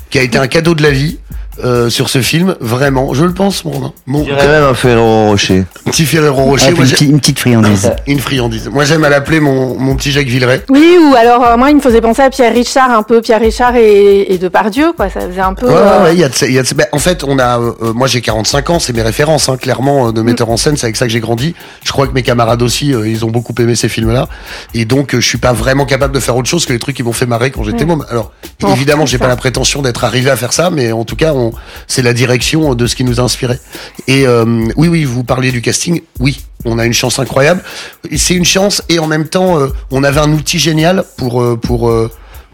qui 0.09 0.19
a 0.19 0.21
été 0.21 0.37
un 0.37 0.47
cadeau 0.47 0.75
de 0.75 0.83
la 0.83 0.91
vie. 0.91 1.19
Euh, 1.63 1.89
sur 1.89 2.09
ce 2.09 2.21
film, 2.21 2.55
vraiment, 2.59 3.13
je 3.13 3.23
le 3.23 3.33
pense, 3.33 3.63
mon. 3.63 3.93
mon 4.07 4.19
je 4.19 4.33
dirais 4.33 4.47
même 4.47 4.63
un 4.63 4.73
Ferrero 4.73 5.27
Rocher. 5.27 5.63
Un 5.85 5.91
petit 5.91 6.05
Ferrero 6.05 6.43
Rocher. 6.43 6.65
Ah, 6.67 6.71
une, 6.71 6.77
petite, 6.77 7.01
une, 7.01 7.19
petite 7.19 7.39
friandise. 7.39 7.91
une 8.07 8.19
friandise. 8.19 8.67
Moi, 8.67 8.83
j'aime 8.83 9.03
à 9.05 9.09
l'appeler 9.09 9.39
mon, 9.39 9.79
mon 9.79 9.95
petit 9.95 10.11
Jacques 10.11 10.27
Villeray. 10.27 10.63
Oui, 10.69 10.97
ou 11.01 11.15
alors, 11.15 11.45
euh, 11.45 11.57
moi, 11.57 11.69
il 11.69 11.77
me 11.77 11.81
faisait 11.81 12.01
penser 12.01 12.23
à 12.23 12.29
Pierre 12.29 12.53
Richard, 12.53 12.91
un 12.91 13.03
peu 13.03 13.21
Pierre 13.21 13.39
Richard 13.39 13.75
et, 13.77 14.33
et 14.33 14.37
Depardieu, 14.37 14.91
quoi. 14.93 15.09
Ça 15.09 15.21
faisait 15.21 15.39
un 15.39 15.53
peu. 15.53 15.67
Ouais, 15.67 15.73
euh... 15.75 16.03
ouais, 16.03 16.13
il 16.13 16.19
y 16.19 16.23
a, 16.25 16.29
de, 16.29 16.45
y 16.45 16.59
a 16.59 16.63
de, 16.63 16.73
bah, 16.73 16.85
en 16.91 16.99
fait, 16.99 17.23
on 17.23 17.39
a. 17.39 17.59
Euh, 17.59 17.93
moi, 17.93 18.07
j'ai 18.07 18.19
45 18.19 18.69
ans, 18.71 18.79
c'est 18.79 18.93
mes 18.93 19.01
références, 19.01 19.47
hein, 19.47 19.55
clairement, 19.55 20.11
de 20.11 20.21
metteur 20.21 20.49
en 20.49 20.57
scène, 20.57 20.75
c'est 20.75 20.87
avec 20.87 20.97
ça 20.97 21.05
que 21.05 21.11
j'ai 21.11 21.21
grandi. 21.21 21.55
Je 21.83 21.91
crois 21.91 22.07
que 22.07 22.13
mes 22.13 22.23
camarades 22.23 22.61
aussi, 22.61 22.93
euh, 22.93 23.07
ils 23.07 23.23
ont 23.23 23.31
beaucoup 23.31 23.53
aimé 23.59 23.75
ces 23.75 23.87
films-là. 23.87 24.27
Et 24.73 24.83
donc, 24.83 25.15
je 25.15 25.25
suis 25.25 25.37
pas 25.37 25.53
vraiment 25.53 25.85
capable 25.85 26.13
de 26.13 26.19
faire 26.19 26.35
autre 26.35 26.49
chose 26.49 26.65
que 26.65 26.73
les 26.73 26.79
trucs 26.79 26.97
qui 26.97 27.03
m'ont 27.03 27.13
fait 27.13 27.25
marrer 27.25 27.51
quand 27.51 27.63
j'étais 27.63 27.85
môme. 27.85 28.05
Alors, 28.09 28.31
bon, 28.59 28.73
évidemment, 28.73 29.05
j'ai 29.05 29.19
pas 29.19 29.27
la 29.27 29.37
prétention 29.37 29.81
d'être 29.81 30.03
arrivé 30.03 30.29
à 30.29 30.35
faire 30.35 30.51
ça, 30.51 30.69
mais 30.69 30.91
en 30.91 31.05
tout 31.05 31.15
cas, 31.15 31.33
on, 31.33 31.44
c'est 31.87 32.01
la 32.01 32.13
direction 32.13 32.75
de 32.75 32.87
ce 32.87 32.95
qui 32.95 33.03
nous 33.03 33.19
a 33.19 33.23
inspiré. 33.23 33.59
Et 34.07 34.25
euh, 34.25 34.67
oui, 34.75 34.87
oui, 34.87 35.03
vous 35.03 35.23
parliez 35.23 35.51
du 35.51 35.61
casting. 35.61 36.01
Oui, 36.19 36.45
on 36.65 36.79
a 36.79 36.85
une 36.85 36.93
chance 36.93 37.19
incroyable. 37.19 37.63
C'est 38.15 38.35
une 38.35 38.45
chance 38.45 38.81
et 38.89 38.99
en 38.99 39.07
même 39.07 39.27
temps, 39.27 39.59
euh, 39.59 39.67
on 39.91 40.03
avait 40.03 40.19
un 40.19 40.31
outil 40.31 40.59
génial 40.59 41.03
pour 41.17 41.41
euh, 41.41 41.55
pour 41.55 41.91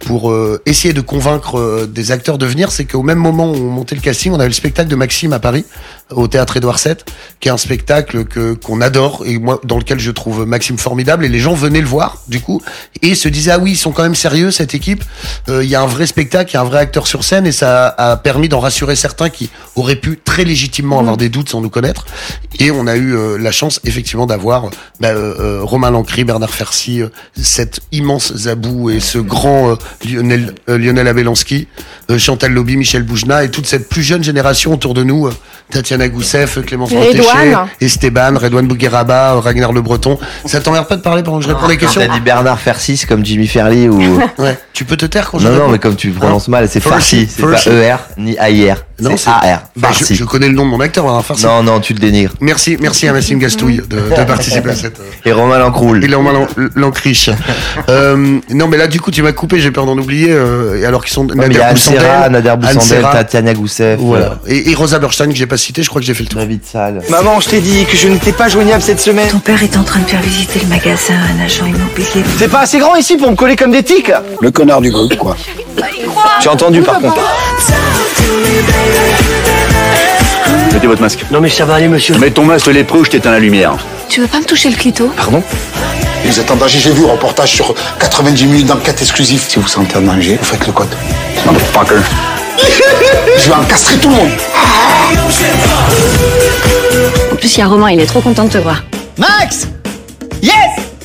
pour 0.05 0.31
euh, 0.31 0.61
essayer 0.65 0.93
de 0.93 1.01
convaincre 1.01 1.57
euh, 1.57 1.87
des 1.87 2.11
acteurs 2.11 2.37
de 2.37 2.45
venir, 2.45 2.71
c'est 2.71 2.85
qu'au 2.85 3.03
même 3.03 3.17
moment 3.17 3.51
où 3.51 3.55
on 3.55 3.69
montait 3.69 3.95
le 3.95 4.01
casting, 4.01 4.31
on 4.31 4.39
avait 4.39 4.47
le 4.47 4.53
spectacle 4.53 4.89
de 4.89 4.95
Maxime 4.95 5.33
à 5.33 5.39
Paris, 5.39 5.65
au 6.11 6.27
théâtre 6.27 6.57
Édouard 6.57 6.77
VII, 6.83 6.95
qui 7.39 7.47
est 7.47 7.51
un 7.51 7.57
spectacle 7.57 8.25
que 8.25 8.53
qu'on 8.53 8.81
adore 8.81 9.23
et 9.25 9.37
moi 9.37 9.61
dans 9.63 9.77
lequel 9.77 9.99
je 9.99 10.11
trouve 10.11 10.45
Maxime 10.45 10.77
formidable 10.77 11.25
et 11.25 11.29
les 11.29 11.39
gens 11.39 11.53
venaient 11.53 11.81
le 11.81 11.87
voir 11.87 12.21
du 12.27 12.41
coup 12.41 12.61
et 13.01 13.15
se 13.15 13.29
disaient 13.29 13.51
ah 13.51 13.59
oui 13.59 13.71
ils 13.71 13.77
sont 13.77 13.91
quand 13.91 14.03
même 14.03 14.15
sérieux 14.15 14.51
cette 14.51 14.75
équipe, 14.75 15.03
il 15.47 15.53
euh, 15.53 15.63
y 15.63 15.75
a 15.75 15.81
un 15.81 15.85
vrai 15.85 16.05
spectacle, 16.07 16.51
il 16.51 16.55
y 16.55 16.57
a 16.57 16.61
un 16.61 16.65
vrai 16.65 16.79
acteur 16.79 17.07
sur 17.07 17.23
scène 17.23 17.45
et 17.47 17.51
ça 17.51 17.87
a 17.97 18.17
permis 18.17 18.49
d'en 18.49 18.59
rassurer 18.59 18.95
certains 18.95 19.29
qui 19.29 19.49
auraient 19.75 19.95
pu 19.95 20.19
très 20.23 20.43
légitimement 20.43 20.99
avoir 20.99 21.17
des 21.17 21.29
doutes 21.29 21.49
sans 21.49 21.61
nous 21.61 21.69
connaître. 21.69 22.05
Et 22.59 22.71
on 22.71 22.87
a 22.87 22.95
eu 22.95 23.37
la 23.37 23.51
chance 23.51 23.79
effectivement 23.85 24.25
d'avoir 24.25 24.69
bah, 24.99 25.13
Romain 25.61 25.91
Lancry, 25.91 26.23
Bernard 26.23 26.53
Fercy, 26.53 27.01
cette 27.35 27.81
immense 27.91 28.35
Zabou 28.35 28.89
et 28.89 28.99
ce 28.99 29.17
grand 29.17 29.77
Lionel, 30.05 30.53
euh, 30.69 30.77
Lionel 30.77 31.07
Abelanski, 31.07 31.67
euh, 32.09 32.17
Chantal 32.17 32.51
Lobby, 32.51 32.77
Michel 32.77 33.03
Boujna 33.03 33.43
et 33.43 33.51
toute 33.51 33.65
cette 33.65 33.89
plus 33.89 34.03
jeune 34.03 34.23
génération 34.23 34.73
autour 34.73 34.93
de 34.93 35.03
nous, 35.03 35.27
euh, 35.27 35.33
Tatiana 35.69 36.07
Goussef, 36.09 36.59
Clémence 36.65 36.91
Montéché, 36.91 37.55
Esteban, 37.79 38.33
Redouane 38.35 38.67
Bougueraba, 38.67 39.39
Ragnar 39.39 39.71
Le 39.73 39.81
Breton. 39.81 40.17
Ça 40.45 40.59
t'emmerde 40.59 40.87
pas 40.87 40.97
de 40.97 41.01
parler 41.01 41.23
pendant 41.23 41.39
que 41.39 41.45
je 41.45 41.49
réponds 41.49 41.67
les 41.67 41.77
questions 41.77 42.01
T'as 42.01 42.13
dit 42.13 42.19
Bernard 42.19 42.59
Fersis 42.59 43.05
comme 43.07 43.25
Jimmy 43.25 43.47
Ferly 43.47 43.87
ou... 43.87 44.19
ouais. 44.39 44.57
Tu 44.73 44.85
peux 44.85 44.97
te 44.97 45.05
taire 45.05 45.29
quand 45.29 45.39
je 45.39 45.47
Non, 45.47 45.53
réponds 45.53 45.65
non, 45.65 45.71
mais 45.71 45.79
comme 45.79 45.95
tu 45.95 46.09
prononces 46.11 46.47
mal, 46.47 46.67
c'est 46.67 46.79
Farsi, 46.79 47.27
c'est 47.27 47.43
pas 47.43 47.63
ER 47.65 47.97
ni 48.17 48.35
AIR. 48.37 48.83
Non, 49.01 49.17
c'est 49.17 49.29
AR. 49.29 49.63
Bah, 49.75 49.89
je, 49.91 50.13
je, 50.13 50.23
connais 50.23 50.47
le 50.47 50.53
nom 50.53 50.65
de 50.65 50.69
mon 50.69 50.79
acteur, 50.79 51.25
Farsi. 51.25 51.45
Non, 51.45 51.63
non, 51.63 51.79
tu 51.79 51.93
le 51.93 51.99
dénigres. 51.99 52.33
Merci, 52.39 52.77
merci 52.79 53.07
à 53.07 53.13
Maxime 53.13 53.39
Gastouille 53.39 53.81
de, 53.89 53.97
de 53.97 54.23
participer 54.25 54.69
à 54.69 54.75
cette. 54.75 54.99
Et 55.25 55.31
Romain 55.31 55.57
Lancroule. 55.57 56.03
Et 56.03 56.13
Romain 56.13 56.47
Lancriche. 56.75 57.29
euh, 57.89 58.39
non, 58.49 58.67
mais 58.67 58.77
là, 58.77 58.87
du 58.87 58.99
coup, 58.99 59.11
tu 59.11 59.21
m'as 59.21 59.31
coupé, 59.31 59.59
j'ai 59.59 59.71
peur 59.71 59.85
d'en 59.85 59.97
oublier. 59.97 60.29
Euh, 60.29 60.87
alors 60.87 61.03
qu'ils 61.03 61.13
sont 61.13 61.27
ouais, 61.27 61.35
Nader 61.35 61.59
Boussandel, 61.71 62.31
Nader 62.31 62.55
Boussandel, 62.57 63.05
Tatiana 63.11 63.53
Goussef. 63.53 63.99
Voilà. 63.99 64.37
Et, 64.47 64.71
et, 64.71 64.75
Rosa 64.75 64.99
Berstein 64.99 65.29
que 65.29 65.35
j'ai 65.35 65.47
pas 65.47 65.57
cité, 65.57 65.83
je 65.83 65.89
crois 65.89 66.01
que 66.01 66.07
j'ai 66.07 66.13
fait 66.13 66.23
le 66.23 66.29
tour. 66.29 66.39
David 66.39 66.61
Salle. 66.65 67.01
Maman, 67.09 67.39
je 67.39 67.49
t'ai 67.49 67.59
dit 67.59 67.85
que 67.85 67.97
je 67.97 68.07
n'étais 68.07 68.31
pas 68.31 68.49
joignable 68.49 68.81
cette 68.81 69.01
semaine. 69.01 69.29
Ton 69.29 69.39
père 69.39 69.61
est 69.63 69.77
en 69.77 69.83
train 69.83 69.99
de 69.99 70.05
faire 70.05 70.21
visiter 70.21 70.59
le 70.59 70.67
magasin 70.67 71.13
à 71.15 71.41
un 71.41 71.45
agent 71.45 71.65
immobilier. 71.65 72.23
C'est 72.37 72.49
pas 72.49 72.61
assez 72.61 72.79
grand 72.79 72.95
ici 72.95 73.17
pour 73.17 73.31
me 73.31 73.35
coller 73.35 73.55
comme 73.55 73.71
des 73.71 73.83
tics. 73.83 74.11
Le 74.41 74.51
connard 74.51 74.81
du 74.81 74.91
groupe, 74.91 75.15
quoi. 75.17 75.35
J'ai 76.41 76.49
entendu 76.49 76.81
par 76.81 76.99
contre. 76.99 77.19
Mettez 80.73 80.87
votre 80.87 81.01
masque. 81.01 81.25
Non 81.31 81.41
mais 81.41 81.49
ça 81.49 81.65
va 81.65 81.75
aller 81.75 81.87
monsieur. 81.87 82.17
Mets 82.17 82.31
ton 82.31 82.45
masque 82.45 82.67
lépreux 82.67 82.99
ou 82.99 83.05
je 83.05 83.09
t'éteins 83.11 83.31
la 83.31 83.39
lumière. 83.39 83.75
Tu 84.09 84.21
veux 84.21 84.27
pas 84.27 84.39
me 84.39 84.45
toucher 84.45 84.69
le 84.69 84.75
clito? 84.75 85.11
Pardon? 85.15 85.43
Vous 86.23 86.39
êtes 86.39 86.51
en 86.51 86.55
danger, 86.55 86.79
j'ai 86.79 86.91
vu 86.91 87.03
un 87.05 87.11
reportage 87.11 87.51
sur 87.51 87.73
90 87.99 88.45
minutes 88.45 88.67
d'enquête 88.67 89.01
exclusive. 89.01 89.43
Si 89.47 89.59
vous 89.59 89.67
sentez 89.67 89.97
en 89.97 90.01
danger, 90.01 90.37
vous 90.39 90.45
faites 90.45 90.65
le 90.65 90.71
code. 90.71 90.87
Motherfucker. 91.45 92.01
je 93.37 93.47
vais 93.49 93.55
encastrer 93.55 93.97
tout 93.97 94.09
le 94.09 94.15
monde. 94.15 94.29
En 97.31 97.35
plus, 97.35 97.55
il 97.57 97.59
y 97.59 97.63
a 97.63 97.67
Romain, 97.67 97.91
il 97.91 97.99
est 97.99 98.05
trop 98.05 98.21
content 98.21 98.45
de 98.45 98.49
te 98.49 98.57
voir. 98.59 98.83
Max 99.17 99.67
Yes 100.41 100.53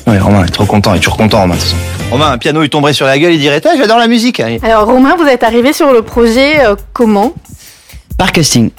Oui, 0.05 0.17
Romain 0.19 0.45
est 0.45 0.51
trop 0.51 0.65
content, 0.65 0.93
il 0.93 0.97
est 0.97 0.99
toujours 0.99 1.17
content, 1.17 1.41
Romain, 1.41 1.55
de 1.55 1.59
toute 1.59 1.69
façon. 1.69 1.81
Romain, 2.11 2.31
un 2.31 2.37
piano, 2.37 2.63
il 2.63 2.69
tomberait 2.69 2.93
sur 2.93 3.05
la 3.05 3.17
gueule, 3.19 3.33
il 3.33 3.39
dirait, 3.39 3.61
j'adore 3.77 3.97
la 3.97 4.07
musique. 4.07 4.39
Alors, 4.39 4.85
Romain, 4.85 5.15
vous 5.17 5.25
êtes 5.25 5.43
arrivé 5.43 5.73
sur 5.73 5.91
le 5.91 6.01
projet 6.03 6.65
euh, 6.65 6.75
comment? 6.93 7.33
Par 8.17 8.31
casting. 8.31 8.71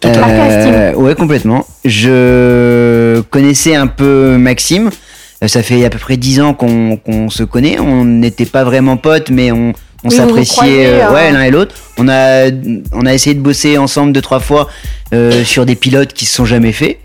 Par 0.00 0.12
casting. 0.12 0.72
Euh, 0.72 0.94
ouais, 0.94 1.14
complètement. 1.14 1.66
Je 1.84 3.20
connaissais 3.30 3.74
un 3.74 3.86
peu 3.86 4.36
Maxime. 4.38 4.90
Euh, 5.42 5.48
Ça 5.48 5.62
fait 5.62 5.84
à 5.84 5.90
peu 5.90 5.98
près 5.98 6.16
dix 6.16 6.40
ans 6.40 6.54
qu'on 6.54 7.30
se 7.30 7.42
connaît. 7.42 7.78
On 7.78 8.04
n'était 8.04 8.46
pas 8.46 8.64
vraiment 8.64 8.96
potes, 8.96 9.30
mais 9.30 9.50
on 9.52 9.72
Oui, 10.04 10.10
s'appréciait 10.14 10.86
euh, 10.86 11.08
euh. 11.08 11.12
ouais, 11.12 11.30
l'un 11.32 11.42
et 11.42 11.50
l'autre. 11.50 11.74
On 11.98 12.08
a, 12.08 12.50
on 12.92 13.04
a 13.06 13.12
essayé 13.14 13.34
de 13.34 13.40
bosser 13.40 13.76
ensemble 13.78 14.12
deux, 14.12 14.22
trois 14.22 14.40
fois 14.40 14.68
euh, 15.12 15.44
sur 15.44 15.66
des 15.66 15.76
pilotes 15.76 16.12
qui 16.12 16.24
se 16.26 16.34
sont 16.34 16.44
jamais 16.46 16.72
faits. 16.72 16.98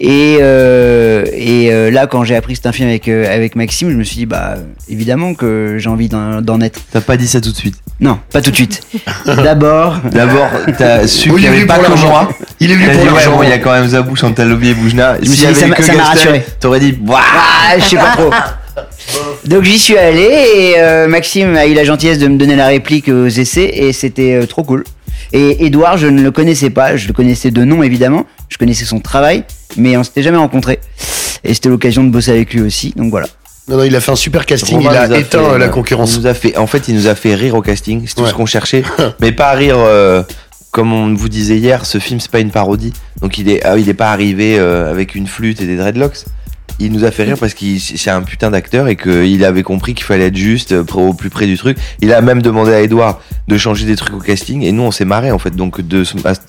Et, 0.00 0.38
euh, 0.40 1.24
et 1.32 1.72
euh, 1.72 1.90
là, 1.90 2.06
quand 2.06 2.24
j'ai 2.24 2.34
appris 2.34 2.54
que 2.54 2.56
c'était 2.58 2.68
un 2.68 2.72
film 2.72 2.88
avec, 2.88 3.06
euh, 3.08 3.32
avec 3.32 3.54
Maxime, 3.54 3.90
je 3.90 3.96
me 3.96 4.02
suis 4.02 4.16
dit, 4.16 4.26
bah, 4.26 4.56
évidemment 4.88 5.34
que 5.34 5.76
j'ai 5.78 5.88
envie 5.88 6.08
d'en 6.08 6.40
d'en 6.42 6.60
être. 6.60 6.80
T'as 6.92 7.00
pas 7.00 7.16
dit 7.16 7.28
ça 7.28 7.40
tout 7.40 7.52
de 7.52 7.56
suite. 7.56 7.76
Non, 8.00 8.18
pas 8.32 8.42
tout 8.42 8.50
de 8.50 8.56
suite. 8.56 8.80
D'abord, 9.26 9.98
D'abord, 10.10 10.50
t'as 10.76 11.06
su 11.06 11.30
Oui, 11.30 11.42
qu'il 11.42 11.44
y 11.44 11.44
il 11.44 11.46
est 11.46 11.48
avait 11.48 11.56
venu 11.58 11.66
pas 11.66 11.74
pour 11.76 11.84
que 11.84 11.88
l'argent. 11.90 12.08
moi. 12.08 12.28
Il 12.60 12.70
est 12.70 12.74
venu 12.74 12.86
T'as 12.86 12.92
pour 12.94 13.02
dit, 13.02 13.08
ouais, 13.08 13.14
l'argent. 13.14 13.36
bon, 13.36 13.42
il 13.44 13.48
y 13.48 13.52
a 13.52 13.58
quand 13.58 13.72
même 13.72 13.86
Zabou, 13.88 14.16
Chantal 14.16 14.48
Lobby 14.48 14.70
et 14.70 14.74
Boujna. 14.74 15.12
me 15.18 15.24
S'il 15.24 15.34
suis 15.36 15.44
y 15.44 15.48
dit, 15.48 15.54
ça 15.54 15.66
m'a- 15.68 15.76
que 15.76 15.82
ça 15.84 15.92
m'a 15.92 15.98
Gaston, 15.98 16.14
rassuré. 16.14 16.44
T'aurais 16.60 16.80
dit, 16.80 16.98
Waouh 17.06 17.18
ah, 17.22 17.78
je 17.78 17.84
sais 17.84 17.96
pas 17.96 18.10
trop. 18.16 18.30
Donc 19.46 19.62
j'y 19.62 19.78
suis 19.78 19.96
allé 19.96 20.28
et 20.56 20.74
euh, 20.78 21.06
Maxime 21.06 21.54
a 21.56 21.66
eu 21.66 21.74
la 21.74 21.84
gentillesse 21.84 22.18
de 22.18 22.26
me 22.26 22.36
donner 22.36 22.56
la 22.56 22.66
réplique 22.66 23.08
aux 23.08 23.28
essais 23.28 23.70
et 23.72 23.92
c'était 23.92 24.34
euh, 24.34 24.46
trop 24.46 24.64
cool. 24.64 24.82
Et 25.32 25.64
Edouard, 25.66 25.96
je 25.96 26.06
ne 26.08 26.22
le 26.22 26.30
connaissais 26.30 26.70
pas, 26.70 26.96
je 26.96 27.06
le 27.06 27.12
connaissais 27.12 27.50
de 27.50 27.64
nom 27.64 27.82
évidemment, 27.82 28.24
je 28.54 28.58
connaissais 28.58 28.84
son 28.84 29.00
travail, 29.00 29.42
mais 29.76 29.96
on 29.96 30.04
s'était 30.04 30.22
jamais 30.22 30.38
rencontrés. 30.38 30.78
Et 31.42 31.52
c'était 31.54 31.68
l'occasion 31.68 32.04
de 32.04 32.10
bosser 32.10 32.30
avec 32.30 32.54
lui 32.54 32.62
aussi, 32.62 32.94
donc 32.96 33.10
voilà. 33.10 33.26
Non, 33.66 33.78
non, 33.78 33.82
il 33.82 33.96
a 33.96 34.00
fait 34.00 34.12
un 34.12 34.16
super 34.16 34.46
casting, 34.46 34.76
Romain 34.78 34.90
il 34.92 35.12
a 35.14 35.18
éteint 35.18 35.42
fait, 35.52 35.58
la 35.58 35.64
euh, 35.66 35.68
concurrence. 35.70 36.14
il 36.14 36.20
nous 36.20 36.26
a 36.28 36.34
fait, 36.34 36.56
en 36.56 36.68
fait, 36.68 36.86
il 36.86 36.94
nous 36.94 37.08
a 37.08 37.16
fait 37.16 37.34
rire 37.34 37.56
au 37.56 37.62
casting. 37.62 38.04
C'est 38.06 38.14
tout 38.14 38.22
Ouais. 38.22 38.28
ce 38.28 38.34
qu'on 38.34 38.46
cherchait. 38.46 38.84
mais 39.20 39.32
pas 39.32 39.50
rire, 39.52 39.76
euh, 39.78 40.22
comme 40.70 40.92
on 40.92 41.12
vous 41.14 41.28
disait 41.28 41.56
hier, 41.56 41.84
ce 41.84 41.98
film, 41.98 42.20
c'est 42.20 42.30
pas 42.30 42.38
une 42.40 42.52
parodie. 42.52 42.92
Donc 43.20 43.38
il 43.38 43.48
est, 43.50 43.64
ah, 43.64 43.76
il 43.76 43.88
est 43.88 43.94
pas 43.94 44.12
arrivé 44.12 44.56
euh, 44.58 44.88
avec 44.88 45.16
une 45.16 45.26
flûte 45.26 45.60
et 45.60 45.66
des 45.66 45.76
dreadlocks. 45.76 46.24
Il 46.80 46.90
nous 46.92 47.04
a 47.04 47.10
fait 47.10 47.22
rire 47.24 47.36
parce 47.38 47.54
qu'il 47.54 47.80
c'est 47.80 48.10
un 48.10 48.22
putain 48.22 48.50
d'acteur 48.50 48.88
et 48.88 48.96
qu'il 48.96 49.44
avait 49.44 49.62
compris 49.62 49.94
qu'il 49.94 50.04
fallait 50.04 50.26
être 50.26 50.36
juste 50.36 50.72
euh, 50.72 50.84
au 50.94 51.14
plus 51.14 51.30
près 51.30 51.46
du 51.46 51.56
truc. 51.56 51.76
Il 52.00 52.12
a 52.12 52.20
même 52.20 52.42
demandé 52.42 52.72
à 52.72 52.80
Edouard 52.82 53.20
de 53.46 53.56
changer 53.58 53.86
des 53.86 53.94
trucs 53.96 54.14
au 54.14 54.18
casting 54.18 54.62
et 54.62 54.72
nous 54.72 54.82
on 54.82 54.90
s'est 54.90 55.04
marré 55.04 55.30
en 55.30 55.38
fait. 55.38 55.54
Donc 55.54 55.80
de 55.80 56.02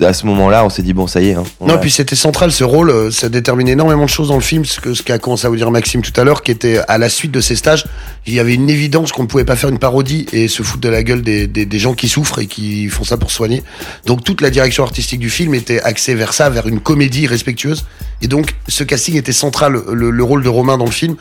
à, 0.04 0.14
ce- 0.14 0.26
moment-là, 0.26 0.66
on 0.66 0.70
s'est 0.70 0.82
dit 0.82 0.94
bon 0.94 1.06
ça 1.08 1.22
y 1.22 1.30
est. 1.30 1.34
hein, 1.36 1.44
on 1.60 1.68
Non, 1.68 1.76
a- 1.76 1.78
puis 1.78 1.92
c'était 1.92 2.16
central 2.16 2.52
ce 2.52 2.64
rôle, 2.64 2.90
euh, 2.90 3.12
ça 3.12 3.30
détermine 3.30 3.68
énormément 3.68 4.06
de 4.06 4.10
choses 4.10 4.30
dans 4.30 4.36
le 4.36 4.42
film, 4.42 4.66
ce 4.66 4.80
que 4.80 4.94
ce 4.94 5.04
qu'a 5.04 5.20
commencé 5.20 5.46
à 5.46 5.50
vous 5.50 5.58
dire 5.58 5.70
Maxime 5.70 6.02
tout 6.02 6.20
à 6.20 6.24
l'heure, 6.24 6.42
qui 6.42 6.52
était 6.52 6.80
à 6.88 6.98
la 6.98 7.10
suite 7.10 7.32
de 7.32 7.42
ces 7.42 7.56
stages, 7.56 7.86
il 8.26 8.34
y 8.34 8.40
avait 8.40 8.56
une 8.56 8.70
évidence 8.70 9.12
qu'on 9.12 9.24
ne 9.24 9.28
pouvait 9.28 9.46
pas 9.46 9.56
faire 9.56 9.70
une 9.70 9.80
parodie 9.80 10.26
et 10.34 10.48
se 10.48 10.64
foutre 10.64 10.82
de 10.82 10.90
la 10.90 11.04
gueule 11.04 11.22
des, 11.22 11.46
des, 11.48 11.66
des 11.66 11.80
gens 11.80 11.94
qui 11.94 12.08
souffrent 12.10 12.40
et 12.40 12.48
qui 12.48 12.88
font 12.88 13.04
ça 13.04 13.18
pour 13.18 13.30
soigner. 13.32 13.62
Donc 14.08 14.24
toute 14.24 14.42
la 14.42 14.50
direction 14.50 14.84
artistique 14.84 15.20
du 15.20 15.30
film 15.30 15.54
était 15.54 15.82
axée 15.82 16.16
vers 16.16 16.34
ça, 16.34 16.50
vers 16.50 16.68
une 16.68 16.80
comédie 16.80 17.28
respectueuse. 17.28 17.86
Et 18.22 18.28
donc 18.28 18.56
ce 18.68 18.84
casting 18.84 19.18
était 19.18 19.34
central, 19.34 19.78
le, 19.92 20.10
le 20.16 20.24
rôle 20.24 20.44
de 20.44 20.50
Romain 20.50 20.78
dans 20.78 20.86
le 20.86 20.92
film, 20.92 21.16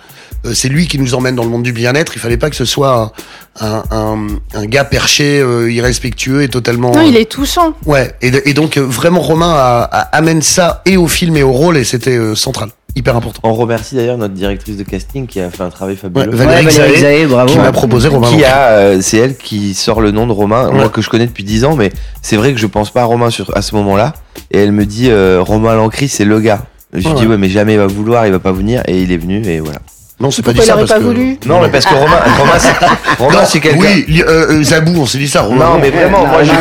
euh, 0.46 0.52
c'est 0.54 0.68
lui 0.68 0.86
qui 0.86 0.98
nous 0.98 1.14
emmène 1.14 1.34
dans 1.36 1.44
le 1.44 1.50
monde 1.50 1.62
du 1.62 1.72
bien-être. 1.72 2.12
Il 2.16 2.18
fallait 2.20 2.36
pas 2.36 2.50
que 2.50 2.56
ce 2.56 2.64
soit 2.64 3.12
un, 3.60 3.66
un, 3.66 3.82
un, 3.90 4.26
un 4.54 4.66
gars 4.66 4.84
perché, 4.84 5.40
euh, 5.40 5.70
irrespectueux 5.70 6.42
et 6.42 6.48
totalement. 6.48 6.92
Non, 6.92 7.02
il 7.02 7.16
est 7.16 7.30
touchant. 7.30 7.74
Ouais, 7.86 8.14
et, 8.22 8.32
et 8.48 8.54
donc 8.54 8.76
euh, 8.76 8.80
vraiment 8.82 9.20
Romain 9.20 9.52
a- 9.54 9.82
a- 9.90 10.16
amène 10.16 10.42
ça 10.42 10.82
et 10.86 10.96
au 10.96 11.08
film 11.08 11.36
et 11.36 11.42
au 11.42 11.52
rôle 11.52 11.76
et 11.76 11.84
c'était 11.84 12.16
euh, 12.16 12.34
central, 12.34 12.68
hyper 12.94 13.16
important. 13.16 13.40
On 13.42 13.54
remercie 13.54 13.94
d'ailleurs 13.94 14.18
notre 14.18 14.34
directrice 14.34 14.76
de 14.76 14.82
casting 14.82 15.26
qui 15.26 15.40
a 15.40 15.50
fait 15.50 15.62
un 15.62 15.70
travail 15.70 15.96
fabuleux. 15.96 16.28
Ouais, 16.30 16.36
Valérie 16.36 16.66
Ouais, 16.66 16.72
Valérie 16.72 16.92
Xaé, 16.94 17.00
Xaé, 17.20 17.26
bravo. 17.26 17.52
qui 17.52 17.58
m'a 17.58 17.72
proposé 17.72 18.08
Romain. 18.08 18.28
qui 18.28 18.34
Lancret. 18.34 18.48
a, 18.50 18.68
euh, 18.72 18.98
c'est 19.00 19.16
elle 19.18 19.36
qui 19.36 19.72
sort 19.74 20.00
le 20.02 20.10
nom 20.10 20.26
de 20.26 20.32
Romain, 20.32 20.70
moi 20.70 20.88
que 20.90 21.00
je 21.00 21.08
connais 21.08 21.26
depuis 21.26 21.44
10 21.44 21.64
ans, 21.64 21.74
mais 21.76 21.90
c'est 22.22 22.36
vrai 22.36 22.52
que 22.52 22.58
je 22.60 22.66
pense 22.66 22.90
pas 22.90 23.00
à 23.02 23.04
Romain 23.06 23.30
sur, 23.30 23.56
à 23.56 23.62
ce 23.62 23.74
moment-là. 23.76 24.12
Et 24.50 24.58
elle 24.58 24.72
me 24.72 24.84
dit, 24.84 25.08
euh, 25.10 25.40
Romain 25.40 25.74
Lancry, 25.74 26.08
c'est 26.08 26.24
le 26.26 26.38
gars. 26.40 26.64
Je 26.94 27.08
Ouais. 27.08 27.14
dis, 27.14 27.26
ouais, 27.26 27.36
mais 27.36 27.48
jamais 27.48 27.74
il 27.74 27.78
va 27.78 27.86
vouloir, 27.86 28.26
il 28.26 28.32
va 28.32 28.38
pas 28.38 28.52
venir, 28.52 28.82
et 28.86 29.00
il 29.02 29.10
est 29.12 29.16
venu, 29.16 29.42
et 29.46 29.58
voilà. 29.60 29.78
Non, 30.20 30.30
c'est 30.30 30.42
pas 30.42 30.52
dit 30.52 30.60
ça 30.62 30.76
parce 30.76 30.88
pas 30.90 30.98
que. 30.98 31.02
voulu 31.02 31.36
Non, 31.44 31.60
mais 31.60 31.68
parce 31.68 31.84
que 31.86 31.94
Romain, 31.94 32.20
Romain, 32.38 32.52
c'est, 32.58 33.18
Romain, 33.18 33.44
c'est 33.44 33.58
quelqu'un. 33.60 33.80
Oui, 33.80 34.22
euh, 34.22 34.52
euh, 34.52 34.62
Zabou, 34.62 34.92
on 35.00 35.06
s'est 35.06 35.18
dit 35.18 35.26
ça. 35.26 35.42
Romain. 35.42 35.64
Non, 35.70 35.78
mais 35.80 35.90
vraiment, 35.90 36.20
Non, 36.22 36.28
moi, 36.28 36.44
je, 36.44 36.52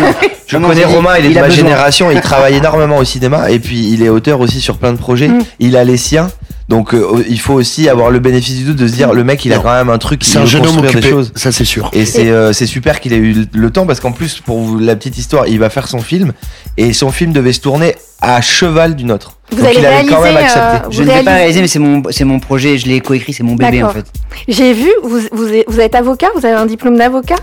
je 0.47 0.57
Non, 0.57 0.69
connais 0.69 0.85
Romain, 0.85 1.17
il 1.19 1.25
est 1.25 1.29
il 1.29 1.35
de 1.35 1.39
ma 1.39 1.45
besoin. 1.45 1.63
génération, 1.63 2.09
il 2.09 2.19
travaille 2.19 2.55
énormément 2.55 2.97
au 2.97 3.03
cinéma, 3.03 3.51
et 3.51 3.59
puis 3.59 3.89
il 3.93 4.01
est 4.01 4.09
auteur 4.09 4.39
aussi 4.39 4.59
sur 4.59 4.77
plein 4.77 4.91
de 4.91 4.97
projets. 4.97 5.27
Mm. 5.27 5.43
Il 5.59 5.77
a 5.77 5.83
les 5.83 5.97
siens. 5.97 6.29
Donc, 6.69 6.93
euh, 6.93 7.23
il 7.27 7.39
faut 7.39 7.53
aussi 7.53 7.89
avoir 7.89 8.09
le 8.09 8.19
bénéfice 8.19 8.55
du 8.55 8.63
doute 8.63 8.77
de 8.77 8.87
se 8.87 8.93
dire, 8.93 9.11
le 9.13 9.23
mec, 9.25 9.43
il 9.43 9.51
a 9.51 9.57
Non. 9.57 9.63
quand 9.63 9.73
même 9.73 9.89
un 9.89 9.97
truc, 9.97 10.21
un 10.35 10.39
veut 10.39 10.45
jeune 10.45 10.61
homme 10.61 10.67
construire 10.67 10.91
des 10.93 10.97
occupé, 10.99 11.09
choses. 11.09 11.31
ça 11.35 11.51
c'est 11.51 11.65
sûr. 11.65 11.89
Et 11.93 12.05
c'est 12.05 12.29
euh, 12.29 12.53
c'est 12.53 12.65
super 12.65 12.99
qu'il 13.01 13.11
ait 13.11 13.17
eu 13.17 13.45
le 13.53 13.69
temps 13.69 13.85
parce 13.85 13.99
qu'en 13.99 14.13
plus, 14.13 14.39
pour 14.39 14.59
vous, 14.59 14.79
la 14.79 14.95
petite 14.95 15.17
histoire, 15.17 15.45
il 15.47 15.59
va 15.59 15.69
faire 15.69 15.87
son 15.89 15.99
film 15.99 16.31
et 16.77 16.93
son 16.93 17.11
film 17.11 17.33
devait 17.33 17.51
se 17.53 17.59
tourner 17.59 17.95
à 18.21 18.39
cheval 18.41 18.95
du 18.95 19.03
nôtre. 19.03 19.37
Vous 19.51 19.57
Donc 19.57 19.65
allez 19.67 19.79
il 19.79 19.85
avait 19.85 20.05
quand 20.05 20.21
même 20.21 20.37
accepté. 20.37 20.59
euh, 20.87 20.89
Je 20.89 21.03
ne 21.03 21.11
l'ai 21.11 21.23
pas 21.23 21.33
réalisé, 21.33 21.59
mais 21.61 21.67
c'est 21.67 21.79
mon, 21.79 22.01
c'est 22.11 22.23
mon 22.23 22.39
projet, 22.39 22.77
je 22.77 22.87
l'ai 22.87 23.01
coécrit, 23.01 23.33
c'est 23.33 23.43
mon 23.43 23.55
bébé 23.55 23.83
en 23.83 23.89
fait. 23.89 24.05
J'ai 24.47 24.73
vu, 24.73 24.89
vous, 25.03 25.19
vous, 25.33 25.47
êtes- 25.53 25.65
vous 25.67 25.79
êtes 25.81 25.95
avocat, 25.95 26.27
vous 26.35 26.45
avez 26.45 26.55
un 26.55 26.65
diplôme 26.65 26.97
d'avocat. 26.97 27.35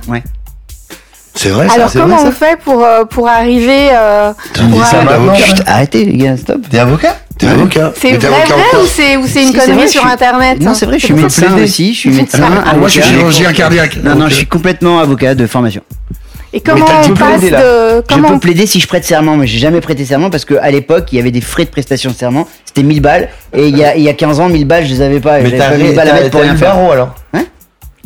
C'est 1.35 1.50
vrai, 1.50 1.69
ça. 1.69 1.75
Alors 1.75 1.91
c'est 1.91 2.00
comment 2.00 2.17
vrai, 2.17 2.27
on 2.29 2.33
fait 2.33 2.59
pour, 2.65 2.85
euh, 2.85 3.05
pour 3.05 3.29
arriver 3.29 3.91
euh, 3.93 4.33
Ouais. 4.59 4.85
ça 4.91 5.03
arrêtez 5.67 6.05
les 6.05 6.17
gars, 6.17 6.37
stop. 6.37 6.62
T'es 6.69 6.79
avocat? 6.79 7.17
T'es 7.41 7.47
avocat. 7.49 7.93
C'est 7.97 8.13
vrai 8.13 8.45
ou 8.83 8.87
c'est 8.87 9.17
ou 9.17 9.27
c'est 9.27 9.43
une 9.43 9.53
connerie 9.53 9.73
vrai, 9.73 9.89
sur 9.89 10.07
internet 10.07 10.61
Non, 10.61 10.75
c'est 10.75 10.87
vrai, 10.87 10.99
je 10.99 11.07
suis 11.07 11.15
médecin 11.15 11.57
aussi, 11.57 11.95
je 11.95 11.99
suis 11.99 12.11
médecin. 12.11 12.49
Ah, 12.67 12.77
Moi, 12.77 12.89
je 12.89 13.01
suis 13.01 13.03
chirurgien 13.03 13.53
cardiaque. 13.53 13.97
Non, 14.03 14.15
non, 14.15 14.29
je 14.29 14.35
suis 14.35 14.47
complètement 14.47 15.01
avocat 15.01 15.35
de 15.35 15.47
formation. 15.47 15.83
Et 16.53 16.61
comment 16.61 16.85
on 16.85 17.15
passe 17.15 17.43
de 17.43 17.49
Je 17.49 18.01
comment 18.09 18.31
peux 18.31 18.39
plaider 18.41 18.67
si 18.67 18.81
je 18.81 18.89
prête 18.89 19.05
serment, 19.05 19.37
mais 19.37 19.47
j'ai 19.47 19.59
jamais 19.59 19.81
prêté 19.81 20.05
serment 20.05 20.31
parce 20.31 20.45
qu'à 20.45 20.71
l'époque, 20.71 21.07
il 21.13 21.17
y 21.17 21.21
avait 21.21 21.31
des 21.31 21.41
frais 21.41 21.65
de 21.65 21.71
prestation 21.71 22.11
de 22.11 22.17
serment. 22.17 22.49
C'était 22.65 22.83
1000 22.83 23.01
balles. 23.01 23.29
Et 23.55 23.69
il 23.69 23.79
y 23.79 23.85
a, 23.85 23.97
il 23.97 24.03
y 24.03 24.09
a 24.09 24.15
15 24.15 24.41
ans, 24.41 24.49
1000 24.49 24.67
balles, 24.67 24.85
je 24.85 24.91
les 24.91 25.01
avais 25.01 25.21
pas. 25.21 25.41
j'avais 25.41 25.57
t'as 25.57 25.71
pas 25.71 25.77
1000 25.77 25.95
balles 25.95 26.09
à 26.09 26.13
mettre 26.15 26.31
pour 26.31 26.41
rien 26.41 26.57
faire. 26.57 26.75
barreau 26.75 26.91
alors 26.91 27.15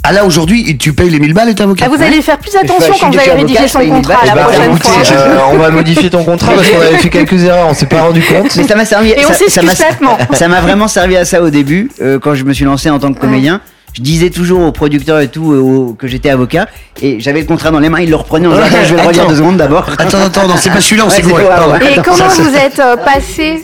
Ah 0.06 0.12
là 0.12 0.26
aujourd'hui, 0.26 0.76
tu 0.76 0.92
payes 0.92 1.08
les 1.08 1.18
1000 1.18 1.32
balles 1.32 1.48
et 1.48 1.54
t'es 1.54 1.62
avocat. 1.62 1.86
Ah, 1.86 1.96
vous 1.96 2.02
allez 2.02 2.20
faire 2.20 2.36
plus 2.38 2.54
attention 2.54 2.92
quand 3.00 3.10
vous 3.10 3.18
allez 3.18 3.30
rédiger 3.32 3.66
son 3.68 3.80
contrat 3.86 4.18
la 4.26 4.32
prochaine 4.36 4.70
écoutez, 4.70 4.88
fois. 4.88 5.16
Euh, 5.16 5.38
On 5.52 5.56
va 5.56 5.70
modifier 5.70 6.10
ton 6.10 6.24
contrat 6.24 6.52
parce 6.52 6.68
qu'on 6.68 6.80
avait 6.80 6.98
fait 6.98 7.08
quelques 7.08 7.42
erreurs, 7.42 7.68
on 7.70 7.74
s'est 7.74 7.86
pas 7.86 8.02
rendu 8.02 8.20
compte. 8.20 8.54
Mais 8.54 8.64
ça 8.64 8.74
m'a 8.76 8.84
servi. 8.84 9.10
Et 9.12 9.24
on 9.24 9.32
ça- 9.32 9.62
m'a- 9.62 9.72
bêtement. 9.72 10.18
Ça 10.34 10.48
m'a 10.48 10.60
vraiment 10.60 10.88
servi 10.88 11.16
à 11.16 11.24
ça 11.24 11.40
au 11.42 11.48
début, 11.48 11.90
euh, 12.02 12.18
quand 12.18 12.34
je 12.34 12.44
me 12.44 12.52
suis 12.52 12.66
lancé 12.66 12.90
en 12.90 12.98
tant 12.98 13.12
que 13.14 13.18
comédien. 13.18 13.60
Je 13.96 14.02
disais 14.02 14.28
toujours 14.28 14.60
aux 14.66 14.72
producteurs 14.72 15.20
et 15.20 15.28
tout 15.28 15.52
euh, 15.52 15.94
que 15.96 16.08
j'étais 16.08 16.28
avocat 16.28 16.66
et 17.00 17.20
j'avais 17.20 17.38
le 17.40 17.46
contrat 17.46 17.70
dans 17.70 17.78
les 17.78 17.88
mains, 17.88 18.00
ils 18.00 18.10
le 18.10 18.16
reprenaient 18.16 18.48
en 18.48 18.50
disant 18.50 18.64
Attends, 18.64 18.76
je 18.84 18.92
vais 18.94 19.00
le 19.00 19.06
relire 19.06 19.26
deux 19.28 19.36
secondes 19.36 19.56
d'abord. 19.56 19.86
Attends, 19.96 20.18
attends, 20.20 20.48
non, 20.48 20.54
c'est 20.58 20.70
pas 20.70 20.80
celui-là, 20.80 21.04
on 21.06 21.08
Pardon. 21.46 21.72
ouais. 21.74 21.78
Et 21.80 21.98
Attends, 21.98 22.02
comment 22.12 22.28
ça, 22.28 22.42
vous 22.42 22.56
êtes 22.56 22.80
euh, 22.80 22.96
passé 22.96 23.62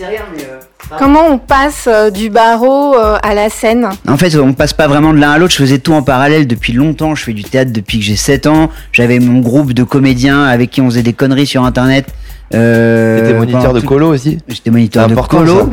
Comment 0.99 1.27
on 1.31 1.39
passe 1.39 1.85
euh, 1.87 2.11
du 2.11 2.31
barreau 2.31 2.95
euh, 2.97 3.17
à 3.23 3.35
la 3.35 3.49
scène? 3.49 3.89
En 4.09 4.17
fait, 4.17 4.35
on 4.37 4.53
passe 4.55 4.73
pas 4.73 4.89
vraiment 4.89 5.13
de 5.13 5.19
l'un 5.19 5.31
à 5.31 5.39
l'autre. 5.39 5.53
Je 5.53 5.59
faisais 5.59 5.79
tout 5.79 5.93
en 5.93 6.03
parallèle 6.03 6.47
depuis 6.47 6.73
longtemps. 6.73 7.15
Je 7.15 7.23
fais 7.25 7.33
du 7.33 7.45
théâtre 7.45 7.73
depuis 7.73 7.99
que 7.99 8.05
j'ai 8.05 8.17
7 8.17 8.47
ans. 8.47 8.71
J'avais 8.93 9.19
mon 9.21 9.41
groupe 9.41 9.73
de 9.73 9.83
comédiens 9.85 10.45
avec 10.45 10.71
qui 10.71 10.81
on 10.81 10.87
faisait 10.91 11.03
des 11.03 11.13
conneries 11.13 11.47
sur 11.47 11.65
internet. 11.65 12.07
Euh, 12.55 13.21
T'étais 13.21 13.35
moniteur 13.39 13.73
de 13.73 13.81
tout- 13.81 13.87
colo 13.87 14.09
aussi? 14.13 14.39
J'étais 14.49 14.71
moniteur 14.71 15.07
de 15.09 15.15
colo. 15.15 15.59
ça. 15.61 15.67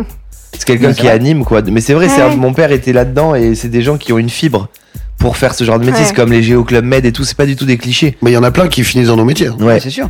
C'est 0.54 0.66
quelqu'un 0.66 0.94
qui 0.94 1.08
anime 1.08 1.44
quoi. 1.44 1.62
Mais 1.64 1.82
c'est 1.82 1.94
vrai, 1.94 2.08
c'est 2.10 2.22
Ouais. 2.24 2.32
un- 2.34 2.36
mon 2.36 2.54
père 2.54 2.72
était 2.72 2.94
là-dedans 2.94 3.34
et 3.36 3.56
c'est 3.56 3.68
des 3.70 3.82
gens 3.82 3.98
qui 3.98 4.14
ont 4.14 4.18
une 4.18 4.30
fibre 4.30 4.68
pour 5.18 5.36
faire 5.38 5.56
ce 5.56 5.64
genre 5.64 5.80
de 5.80 5.86
métier. 5.86 6.02
Ouais. 6.02 6.08
C'est 6.08 6.16
comme 6.16 6.32
les 6.32 6.44
Géo 6.44 6.64
Club 6.64 6.86
Med 6.86 7.06
et 7.06 7.12
tout, 7.12 7.24
c'est 7.24 7.36
pas 7.38 7.46
du 7.48 7.56
tout 7.56 7.66
des 7.66 7.78
clichés. 7.78 8.16
Mais 8.22 8.32
il 8.32 8.34
y 8.36 8.38
en 8.38 8.44
a 8.44 8.52
plein 8.52 8.68
qui 8.68 8.84
finissent 8.84 9.08
dans 9.08 9.18
nos 9.18 9.26
métiers. 9.26 9.48
hein. 9.48 9.58
Ouais. 9.60 9.80
c'est 9.80 9.90
sûr. 9.90 10.10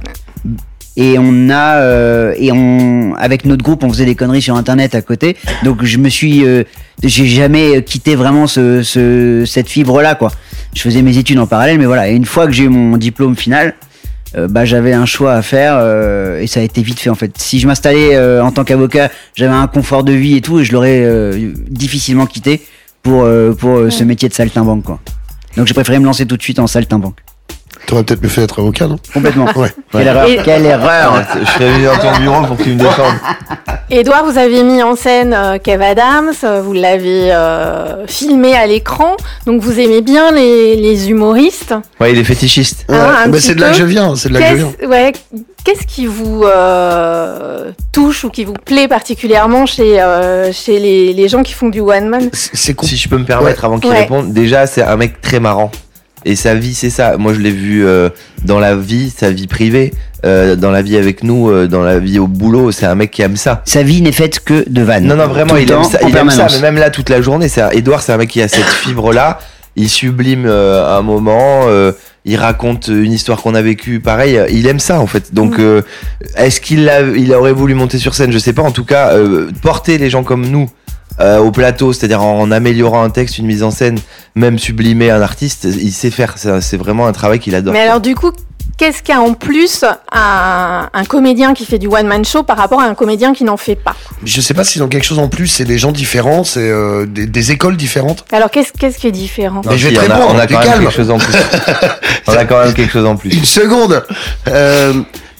Et 1.00 1.18
on 1.20 1.50
a 1.52 1.76
euh, 1.78 2.34
et 2.38 2.52
on 2.52 3.14
avec 3.20 3.46
notre 3.46 3.64
groupe 3.64 3.84
on 3.84 3.90
faisait 3.90 4.06
des 4.06 4.16
conneries 4.16 4.42
sur 4.42 4.56
internet 4.56 4.96
à 4.96 5.04
côté. 5.04 5.38
Donc 5.64 5.84
je 5.84 6.00
me 6.00 6.10
suis 6.10 6.44
euh, 6.44 6.64
j'ai 7.04 7.28
jamais 7.28 7.84
quitté 7.84 8.16
vraiment 8.16 8.48
ce, 8.48 8.82
ce 8.82 9.44
cette 9.46 9.70
fibre 9.70 10.02
là 10.02 10.16
quoi. 10.16 10.32
Je 10.76 10.82
faisais 10.82 11.04
mes 11.04 11.16
études 11.20 11.38
en 11.38 11.46
parallèle 11.46 11.78
mais 11.78 11.86
voilà. 11.86 12.10
Et 12.10 12.16
une 12.16 12.26
fois 12.26 12.48
que 12.48 12.52
j'ai 12.52 12.64
eu 12.64 12.70
mon 12.70 12.98
diplôme 12.98 13.36
final, 13.36 13.76
euh, 14.36 14.48
bah 14.48 14.66
j'avais 14.66 14.94
un 14.94 15.06
choix 15.06 15.34
à 15.34 15.44
faire 15.44 15.76
euh, 15.78 16.42
et 16.42 16.48
ça 16.48 16.62
a 16.62 16.64
été 16.64 16.82
vite 16.82 17.00
fait 17.00 17.12
en 17.12 17.16
fait. 17.16 17.32
Si 17.38 17.60
je 17.60 17.68
m'installais 17.68 18.16
euh, 18.16 18.44
en 18.44 18.52
tant 18.52 18.64
qu'avocat, 18.64 19.12
j'avais 19.36 19.54
un 19.54 19.68
confort 19.68 20.04
de 20.04 20.14
vie 20.14 20.36
et 20.36 20.42
tout 20.42 20.60
et 20.60 20.66
je 20.66 20.74
l'aurais 20.74 21.02
euh, 21.04 21.54
difficilement 21.70 22.26
quitté 22.26 22.62
pour 23.04 23.22
euh, 23.24 23.54
pour 23.54 23.92
ce 23.92 24.04
métier 24.04 24.30
de 24.30 24.34
saltimbanque 24.34 24.84
quoi. 24.84 25.00
Donc 25.56 25.68
j'ai 25.68 25.76
préféré 25.76 26.00
me 26.00 26.06
lancer 26.06 26.26
tout 26.26 26.38
de 26.38 26.44
suite 26.44 26.58
en 26.58 26.66
saltimbanque. 26.66 27.20
T'aurais 27.88 28.04
peut-être 28.04 28.22
mieux 28.22 28.28
fait 28.30 28.42
d'être 28.42 28.60
avocat, 28.60 28.86
non 28.88 28.98
Complètement. 29.14 29.46
Ouais. 29.56 29.72
Quelle 29.92 30.08
erreur, 30.08 30.28
Et- 30.28 30.38
quelle 30.44 30.66
erreur. 30.66 31.24
Je 31.42 31.52
serais 31.52 31.72
venu 31.72 31.86
dans 31.86 31.98
ton 31.98 32.20
bureau 32.20 32.46
pour 32.46 32.58
que 32.58 32.64
tu 32.64 32.70
me 32.72 32.78
défendes. 32.80 33.14
Edouard, 33.90 34.26
vous 34.26 34.38
avez 34.38 34.62
mis 34.64 34.84
en 34.84 34.98
scène 34.98 35.34
euh, 35.34 35.58
Kev 35.58 35.82
Adams, 35.82 36.34
euh, 36.44 36.62
vous 36.62 36.74
l'avez 36.74 37.32
euh, 37.32 38.06
filmé 38.06 38.54
à 38.54 38.68
l'écran, 38.68 39.16
donc 39.46 39.62
vous 39.62 39.80
aimez 39.80 40.02
bien 40.02 40.32
les, 40.34 40.76
les 40.76 41.10
humoristes. 41.10 41.74
Ouais, 42.02 42.12
il 42.12 42.20
est 42.20 42.26
fétichiste. 42.26 42.86
Ah, 42.90 43.26
bah, 43.30 43.38
c'est 43.40 43.56
de 43.56 43.62
là 43.62 43.70
que 43.72 43.78
je 43.78 43.86
viens, 43.86 44.14
c'est 44.18 44.28
de 44.28 44.34
là 44.34 44.42
que 44.42 44.48
je 44.50 44.56
viens. 44.56 44.72
Qu'est-ce 44.78 44.90
ouais, 44.90 45.14
qu'est-ce 45.64 45.88
qui 45.88 46.06
vous 46.06 46.44
euh, 46.44 47.72
touche 47.94 48.26
ou 48.26 48.30
qui 48.30 48.44
vous 48.44 48.54
plaît 48.54 48.90
particulièrement 48.90 49.66
chez, 49.66 50.02
euh, 50.02 50.52
chez 50.52 50.80
les, 50.80 51.14
les 51.14 51.28
gens 51.30 51.42
qui 51.44 51.54
font 51.54 51.70
du 51.70 51.80
one 51.80 52.10
man? 52.10 52.30
C'est 52.34 52.74
con. 52.74 52.86
Si 52.86 52.98
je 52.98 53.08
peux 53.08 53.18
me 53.18 53.24
permettre, 53.26 53.64
avant 53.64 53.80
qu'il 53.80 53.90
Ouais. 53.92 54.00
réponde, 54.02 54.34
déjà, 54.34 54.68
c'est 54.68 54.82
un 54.84 54.98
mec 54.98 55.22
très 55.22 55.40
marrant. 55.40 55.72
Et 56.28 56.36
sa 56.36 56.56
vie, 56.56 56.74
c'est 56.76 56.90
ça. 56.90 57.16
Moi, 57.18 57.34
je 57.34 57.40
l'ai 57.40 57.52
vu 57.52 57.86
euh, 57.86 58.10
dans 58.44 58.60
la 58.60 58.76
vie, 58.76 59.10
sa 59.16 59.32
vie 59.32 59.48
privée, 59.48 59.94
euh, 60.26 60.58
dans 60.58 60.72
la 60.72 60.82
vie 60.82 60.98
avec 60.98 61.24
nous, 61.24 61.50
euh, 61.50 61.68
dans 61.68 61.82
la 61.82 62.00
vie 62.00 62.20
au 62.20 62.28
boulot. 62.28 62.72
C'est 62.74 62.86
un 62.86 62.96
mec 62.96 63.12
qui 63.12 63.22
aime 63.22 63.38
ça. 63.38 63.62
Sa 63.66 63.82
vie 63.82 64.02
n'est 64.02 64.12
faite 64.12 64.42
que 64.42 64.68
de 64.70 64.82
vannes. 64.82 65.06
Non, 65.06 65.16
non, 65.16 65.28
vraiment, 65.28 65.54
Tout 65.54 65.60
il 65.62 65.72
aime 65.72 65.84
ça. 65.86 66.00
Il 66.06 66.16
aime 66.18 66.30
ça, 66.30 66.48
mais 66.52 66.60
même 66.62 66.76
là, 66.76 66.90
toute 66.90 67.10
la 67.10 67.22
journée. 67.22 67.48
C'est 67.48 67.62
un- 67.62 67.70
Edouard, 67.70 68.02
c'est 68.02 68.12
un 68.12 68.18
mec 68.18 68.30
qui 68.30 68.42
a 68.42 68.48
cette 68.50 68.66
fibre-là. 68.84 69.40
Il 69.78 69.88
sublime 69.90 70.46
euh, 70.48 70.98
un 70.98 71.02
moment. 71.02 71.62
euh, 71.68 71.94
il 72.26 72.36
raconte 72.36 72.90
une 72.90 73.14
histoire 73.14 73.42
qu'on 73.42 73.56
a 73.56 73.62
vécue. 73.62 74.02
Pareil, 74.02 74.38
il 74.52 74.68
aime 74.68 74.80
ça 74.82 75.00
en 75.00 75.08
fait. 75.08 75.34
Donc, 75.34 75.60
euh, 75.60 75.82
est-ce 76.36 76.60
qu'il 76.60 76.90
a, 76.90 77.00
il 77.04 77.34
aurait 77.34 77.54
voulu 77.54 77.74
monter 77.74 78.00
sur 78.00 78.14
scène? 78.16 78.34
Je 78.34 78.38
sais 78.38 78.52
pas. 78.52 78.64
En 78.64 78.72
tout 78.72 78.84
cas, 78.84 79.14
euh, 79.14 79.50
porter 79.62 79.98
les 79.98 80.10
gens 80.10 80.24
comme 80.24 80.46
nous. 80.46 80.70
Euh, 81.20 81.38
au 81.40 81.52
plateau, 81.52 81.94
c'est-à-dire 81.94 82.22
en 82.22 82.52
améliorant 82.52 83.04
un 83.04 83.10
texte, 83.10 83.38
une 83.38 83.46
mise 83.48 83.64
en 83.64 83.72
scène, 83.72 84.00
même 84.36 84.60
sublimer 84.60 85.10
un 85.12 85.22
artiste, 85.22 85.64
il 85.66 85.92
sait 85.92 86.12
faire. 86.12 86.36
C'est 86.62 86.78
vraiment 86.78 87.08
un 87.08 87.12
travail 87.12 87.40
qu'il 87.40 87.56
adore. 87.56 87.74
Mais 87.74 87.82
alors 87.82 88.00
du 88.02 88.14
coup, 88.16 88.32
qu'est-ce 88.78 89.02
qu'il 89.02 89.16
y 89.16 89.18
a 89.18 89.22
en 89.22 89.34
plus 89.34 89.84
un, 90.12 90.88
un 90.94 91.06
comédien 91.06 91.54
qui 91.56 91.66
fait 91.66 91.80
du 91.80 91.88
one-man 91.88 92.24
show 92.24 92.44
par 92.44 92.58
rapport 92.58 92.80
à 92.80 92.86
un 92.86 92.94
comédien 92.94 93.34
qui 93.34 93.44
n'en 93.44 93.58
fait 93.58 93.76
pas? 93.76 93.96
Je 94.24 94.40
sais 94.42 94.54
pas 94.54 94.64
s'ils 94.64 94.84
ont 94.84 94.88
quelque 94.88 95.06
chose 95.06 95.18
en 95.20 95.28
plus, 95.30 95.48
c'est 95.48 95.66
des 95.66 95.78
gens 95.80 95.92
différents, 95.92 96.44
c'est 96.44 96.60
euh, 96.70 97.06
des, 97.08 97.26
des 97.26 97.52
écoles 97.52 97.78
différentes. 97.78 98.24
Alors 98.32 98.52
qu'est-ce 98.52 98.72
qu'est-ce 98.74 99.00
qui 99.00 99.08
est 99.08 99.12
différent? 99.12 99.62
Mais 99.66 99.78
je 99.78 99.88
vais 99.88 99.96
Si, 99.96 100.00
te 100.02 100.12
on 100.12 100.14
a- 100.14 100.20
on 100.28 100.38
a 100.38 100.46
quand 100.48 100.60
même 100.60 100.64
calme. 100.70 100.82
quelque 100.84 100.94
chose 100.96 101.10
en 101.10 101.18
plus. 101.18 101.34
on 102.28 102.34
a 102.34 102.46
quand 102.46 102.64
même 102.64 102.74
quelque 102.74 102.92
chose 102.92 103.06
en 103.06 103.16
plus. 103.16 103.34
Une 103.34 103.46
seconde. 103.46 104.04
Euh, 104.48 104.94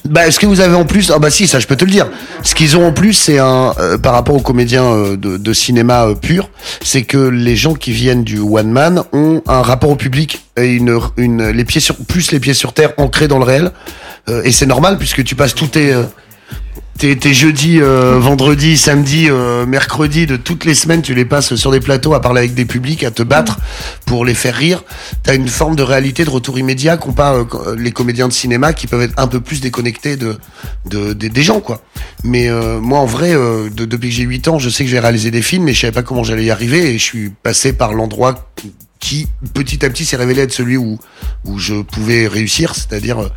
bah, 0.08 0.30
ce 0.30 0.38
que 0.38 0.46
vous 0.46 0.60
avez 0.60 0.74
en 0.74 0.84
plus, 0.84 1.10
ah 1.10 1.18
bah 1.18 1.30
si, 1.30 1.46
ça 1.46 1.58
je 1.58 1.66
peux 1.66 1.76
te 1.76 1.84
le 1.84 1.90
dire. 1.90 2.08
Ce 2.42 2.54
qu'ils 2.54 2.76
ont 2.76 2.86
en 2.86 2.92
plus, 2.92 3.12
c'est 3.12 3.38
un 3.38 3.74
euh, 3.78 3.98
par 3.98 4.12
rapport 4.12 4.34
aux 4.34 4.40
comédiens 4.40 4.84
euh, 4.84 5.16
de, 5.16 5.36
de 5.36 5.52
cinéma 5.52 6.06
euh, 6.06 6.14
pur, 6.14 6.50
c'est 6.82 7.02
que 7.02 7.18
les 7.18 7.56
gens 7.56 7.74
qui 7.74 7.92
viennent 7.92 8.24
du 8.24 8.38
one 8.38 8.70
man 8.70 9.02
ont 9.12 9.42
un 9.46 9.62
rapport 9.62 9.90
au 9.90 9.96
public 9.96 10.44
et 10.56 10.72
une, 10.74 10.98
une 11.16 11.48
les 11.48 11.64
pieds 11.64 11.80
sur 11.80 11.96
plus 11.96 12.32
les 12.32 12.40
pieds 12.40 12.54
sur 12.54 12.72
terre, 12.72 12.92
ancrés 12.96 13.28
dans 13.28 13.38
le 13.38 13.44
réel. 13.44 13.72
Euh, 14.28 14.42
et 14.44 14.52
c'est 14.52 14.66
normal 14.66 14.98
puisque 14.98 15.24
tu 15.24 15.34
passes 15.34 15.54
tous 15.54 15.68
tes 15.68 15.92
euh, 15.92 16.04
tes, 16.98 17.32
jeudis, 17.32 17.80
euh, 17.80 18.18
vendredis, 18.18 18.76
samedis, 18.76 19.28
euh, 19.30 19.64
mercredis 19.66 20.26
de 20.26 20.36
toutes 20.36 20.64
les 20.64 20.74
semaines, 20.74 21.00
tu 21.00 21.14
les 21.14 21.24
passes 21.24 21.54
sur 21.54 21.70
des 21.70 21.80
plateaux 21.80 22.14
à 22.14 22.20
parler 22.20 22.40
avec 22.40 22.54
des 22.54 22.64
publics, 22.64 23.04
à 23.04 23.10
te 23.10 23.22
battre 23.22 23.58
pour 24.04 24.24
les 24.24 24.34
faire 24.34 24.54
rire. 24.56 24.82
T'as 25.22 25.34
une 25.36 25.48
forme 25.48 25.76
de 25.76 25.82
réalité 25.82 26.24
de 26.24 26.30
retour 26.30 26.58
immédiat 26.58 26.96
qu'ont 26.96 27.12
pas 27.12 27.34
euh, 27.34 27.76
les 27.76 27.92
comédiens 27.92 28.26
de 28.28 28.32
cinéma 28.32 28.72
qui 28.72 28.86
peuvent 28.86 29.02
être 29.02 29.14
un 29.16 29.28
peu 29.28 29.40
plus 29.40 29.60
déconnectés 29.60 30.16
de, 30.16 30.36
de, 30.86 31.12
des- 31.12 31.42
gens, 31.42 31.60
quoi. 31.60 31.82
Mais 32.24 32.48
moi, 32.80 32.98
en 32.98 33.06
vrai, 33.06 33.32
de- 33.34 33.84
depuis 33.84 34.08
que 34.08 34.14
j'ai 34.14 34.24
8 34.24 34.48
ans, 34.48 34.58
je 34.58 34.68
sais 34.68 34.82
que 34.84 34.90
je 34.90 34.94
vais 34.96 35.00
réaliser 35.00 35.30
des 35.30 35.42
films, 35.42 35.64
mais 35.64 35.72
je 35.74 35.80
savais 35.80 35.92
pas 35.92 36.02
comment 36.02 36.24
j'allais 36.24 36.44
y 36.46 36.50
arriver 36.50 36.90
et 36.94 36.98
je 36.98 37.04
suis 37.04 37.30
passé 37.30 37.72
par 37.72 37.94
l'endroit 37.94 38.50
qui, 38.98 39.28
petit 39.54 39.84
à 39.84 39.90
petit, 39.90 40.04
s'est 40.04 40.16
révélé 40.16 40.42
être 40.42 40.52
celui 40.52 40.76
où, 40.76 40.98
où 41.44 41.58
je 41.58 41.74
pouvais 41.82 42.26
réussir, 42.26 42.74
c'est-à-dire 42.74 43.30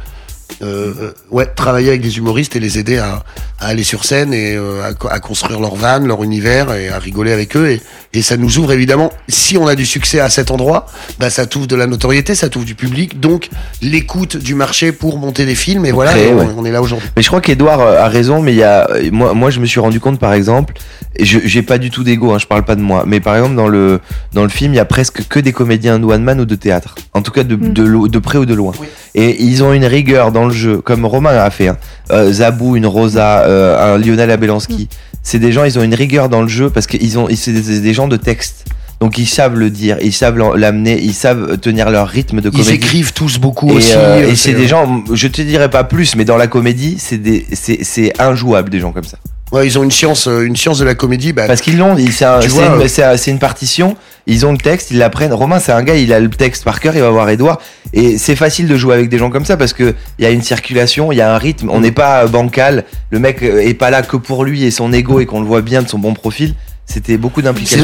euh, 0.61 1.11
ouais, 1.31 1.45
travailler 1.45 1.89
avec 1.89 2.01
des 2.01 2.17
humoristes 2.17 2.55
et 2.55 2.59
les 2.59 2.77
aider 2.79 2.97
à, 2.97 3.23
à 3.59 3.67
aller 3.67 3.83
sur 3.83 4.05
scène 4.05 4.33
et 4.33 4.55
euh, 4.55 4.83
à, 4.83 4.93
co- 4.93 5.07
à 5.09 5.19
construire 5.19 5.59
leur 5.59 5.75
van, 5.75 5.99
leur 5.99 6.23
univers 6.23 6.73
et 6.73 6.89
à 6.89 6.99
rigoler 6.99 7.31
avec 7.31 7.55
eux. 7.55 7.69
Et, 7.69 7.81
et 8.13 8.21
ça 8.21 8.37
nous 8.37 8.57
ouvre 8.57 8.71
évidemment, 8.73 9.11
si 9.27 9.57
on 9.57 9.67
a 9.67 9.75
du 9.75 9.85
succès 9.85 10.19
à 10.19 10.29
cet 10.29 10.51
endroit, 10.51 10.85
bah, 11.19 11.29
ça 11.29 11.45
t'ouvre 11.45 11.67
de 11.67 11.75
la 11.75 11.87
notoriété, 11.87 12.35
ça 12.35 12.49
t'ouvre 12.49 12.65
du 12.65 12.75
public, 12.75 13.19
donc 13.19 13.49
l'écoute 13.81 14.37
du 14.37 14.53
marché 14.55 14.91
pour 14.91 15.17
monter 15.17 15.45
des 15.45 15.55
films. 15.55 15.85
Et 15.85 15.91
voilà, 15.91 16.17
et 16.17 16.33
on, 16.33 16.37
ouais. 16.37 16.47
on 16.57 16.65
est 16.65 16.71
là 16.71 16.81
aujourd'hui. 16.81 17.09
Mais 17.15 17.21
je 17.21 17.27
crois 17.27 17.41
qu'Edouard 17.41 17.81
euh, 17.81 17.99
a 17.99 18.07
raison, 18.07 18.41
mais 18.41 18.53
il 18.53 18.57
y 18.57 18.63
a, 18.63 18.87
moi, 19.11 19.33
moi, 19.33 19.49
je 19.49 19.59
me 19.59 19.65
suis 19.65 19.79
rendu 19.79 19.99
compte, 19.99 20.19
par 20.19 20.33
exemple, 20.33 20.73
et 21.15 21.25
je 21.25 21.39
j'ai 21.43 21.61
pas 21.61 21.77
du 21.77 21.89
tout 21.89 22.03
d'ego, 22.03 22.31
hein, 22.33 22.37
je 22.39 22.45
parle 22.47 22.63
pas 22.63 22.75
de 22.75 22.81
moi, 22.81 23.03
mais 23.07 23.19
par 23.19 23.35
exemple, 23.35 23.55
dans 23.55 23.67
le, 23.67 23.99
dans 24.33 24.43
le 24.43 24.49
film, 24.49 24.73
il 24.73 24.77
y 24.77 24.79
a 24.79 24.85
presque 24.85 25.27
que 25.27 25.39
des 25.39 25.51
comédiens 25.53 25.99
de 25.99 26.05
one 26.05 26.23
man 26.23 26.39
ou 26.41 26.45
de 26.45 26.55
théâtre. 26.55 26.95
En 27.13 27.21
tout 27.21 27.31
cas, 27.31 27.43
de, 27.43 27.55
de, 27.55 27.83
lo- 27.83 28.07
de 28.07 28.19
près 28.19 28.37
ou 28.37 28.45
de 28.45 28.53
loin. 28.53 28.73
Et 29.15 29.41
ils 29.43 29.63
ont 29.63 29.73
une 29.73 29.85
rigueur 29.85 30.31
dans 30.31 30.40
le 30.45 30.53
jeu, 30.53 30.77
comme 30.81 31.05
Romain 31.05 31.35
a 31.35 31.49
fait. 31.49 31.67
Hein. 31.69 31.77
Euh, 32.11 32.31
Zabou, 32.31 32.75
une 32.75 32.85
Rosa, 32.85 33.41
euh, 33.41 33.95
un 33.95 33.97
Lionel 33.97 34.31
Abelansky. 34.31 34.87
C'est 35.23 35.39
des 35.39 35.51
gens, 35.51 35.63
ils 35.63 35.77
ont 35.77 35.83
une 35.83 35.93
rigueur 35.95 36.29
dans 36.29 36.41
le 36.41 36.47
jeu 36.47 36.69
parce 36.69 36.87
qu'ils 36.87 37.17
ont, 37.19 37.27
c'est 37.35 37.51
des, 37.51 37.79
des 37.79 37.93
gens 37.93 38.07
de 38.07 38.17
texte. 38.17 38.65
Donc 38.99 39.17
ils 39.17 39.25
savent 39.27 39.55
le 39.55 39.71
dire, 39.71 39.97
ils 40.01 40.13
savent 40.13 40.37
l'amener, 40.55 40.99
ils 41.01 41.13
savent 41.15 41.57
tenir 41.57 41.89
leur 41.89 42.07
rythme 42.07 42.39
de 42.39 42.49
comédie. 42.51 42.69
Ils 42.69 42.73
écrivent 42.75 43.13
tous 43.13 43.39
beaucoup 43.39 43.71
Et, 43.71 43.73
aussi. 43.77 43.93
euh, 43.95 44.29
et 44.29 44.35
c'est 44.35 44.53
des 44.53 44.67
gens, 44.67 45.03
je 45.11 45.27
te 45.27 45.41
dirais 45.41 45.71
pas 45.71 45.83
plus, 45.83 46.15
mais 46.15 46.23
dans 46.23 46.37
la 46.37 46.45
comédie, 46.45 46.97
c'est 46.99 47.17
des, 47.17 47.45
c'est, 47.53 47.79
c'est 47.83 48.13
injouable 48.21 48.69
des 48.69 48.79
gens 48.79 48.91
comme 48.91 49.03
ça. 49.03 49.17
Ouais, 49.51 49.67
ils 49.67 49.77
ont 49.77 49.83
une 49.83 49.91
science, 49.91 50.27
euh, 50.27 50.41
une 50.45 50.55
science 50.55 50.79
de 50.79 50.85
la 50.85 50.95
comédie. 50.95 51.33
Bah, 51.33 51.45
Parce 51.47 51.59
qu'ils 51.61 51.77
l'ont, 51.77 51.95
c'est, 52.11 52.23
un- 52.25 52.39
une, 52.39 52.47
euh, 52.61 53.17
une 53.27 53.39
partition, 53.39 53.97
ils 54.27 54.45
ont 54.45 54.51
le 54.53 54.57
texte, 54.57 54.91
ils 54.91 54.97
l'apprennent. 54.97 55.33
Romain, 55.33 55.59
c'est 55.59 55.73
un 55.73 55.83
gars, 55.83 55.95
il 55.95 56.13
a 56.13 56.19
le 56.21 56.29
texte 56.29 56.63
par 56.63 56.79
cœur, 56.79 56.95
il 56.95 57.01
va 57.01 57.09
voir 57.09 57.29
Edouard. 57.29 57.59
Et 57.93 58.17
c'est 58.17 58.35
facile 58.37 58.67
de 58.67 58.77
jouer 58.77 58.95
avec 58.95 59.09
des 59.09 59.17
gens 59.17 59.29
comme 59.29 59.43
ça 59.45 59.57
parce 59.57 59.73
que 59.73 59.93
il 60.19 60.23
y 60.23 60.25
a 60.25 60.31
une 60.31 60.41
circulation, 60.41 61.11
il 61.11 61.17
y 61.17 61.21
a 61.21 61.33
un 61.33 61.37
rythme, 61.37 61.69
on 61.69 61.81
n'est 61.81 61.91
pas 61.91 62.23
euh, 62.23 62.27
bancal, 62.27 62.85
le 63.09 63.19
mec 63.19 63.41
est 63.41 63.73
pas 63.73 63.89
là 63.89 64.01
que 64.03 64.15
pour 64.15 64.45
lui 64.45 64.63
et 64.63 64.71
son 64.71 64.93
ego 64.93 65.19
et 65.19 65.25
qu'on 65.25 65.41
le 65.41 65.47
voit 65.47 65.61
bien 65.61 65.81
de 65.81 65.89
son 65.89 65.99
bon 65.99 66.13
profil. 66.13 66.55
C'était 66.85 67.17
beaucoup 67.17 67.41
d'implication. 67.41 67.77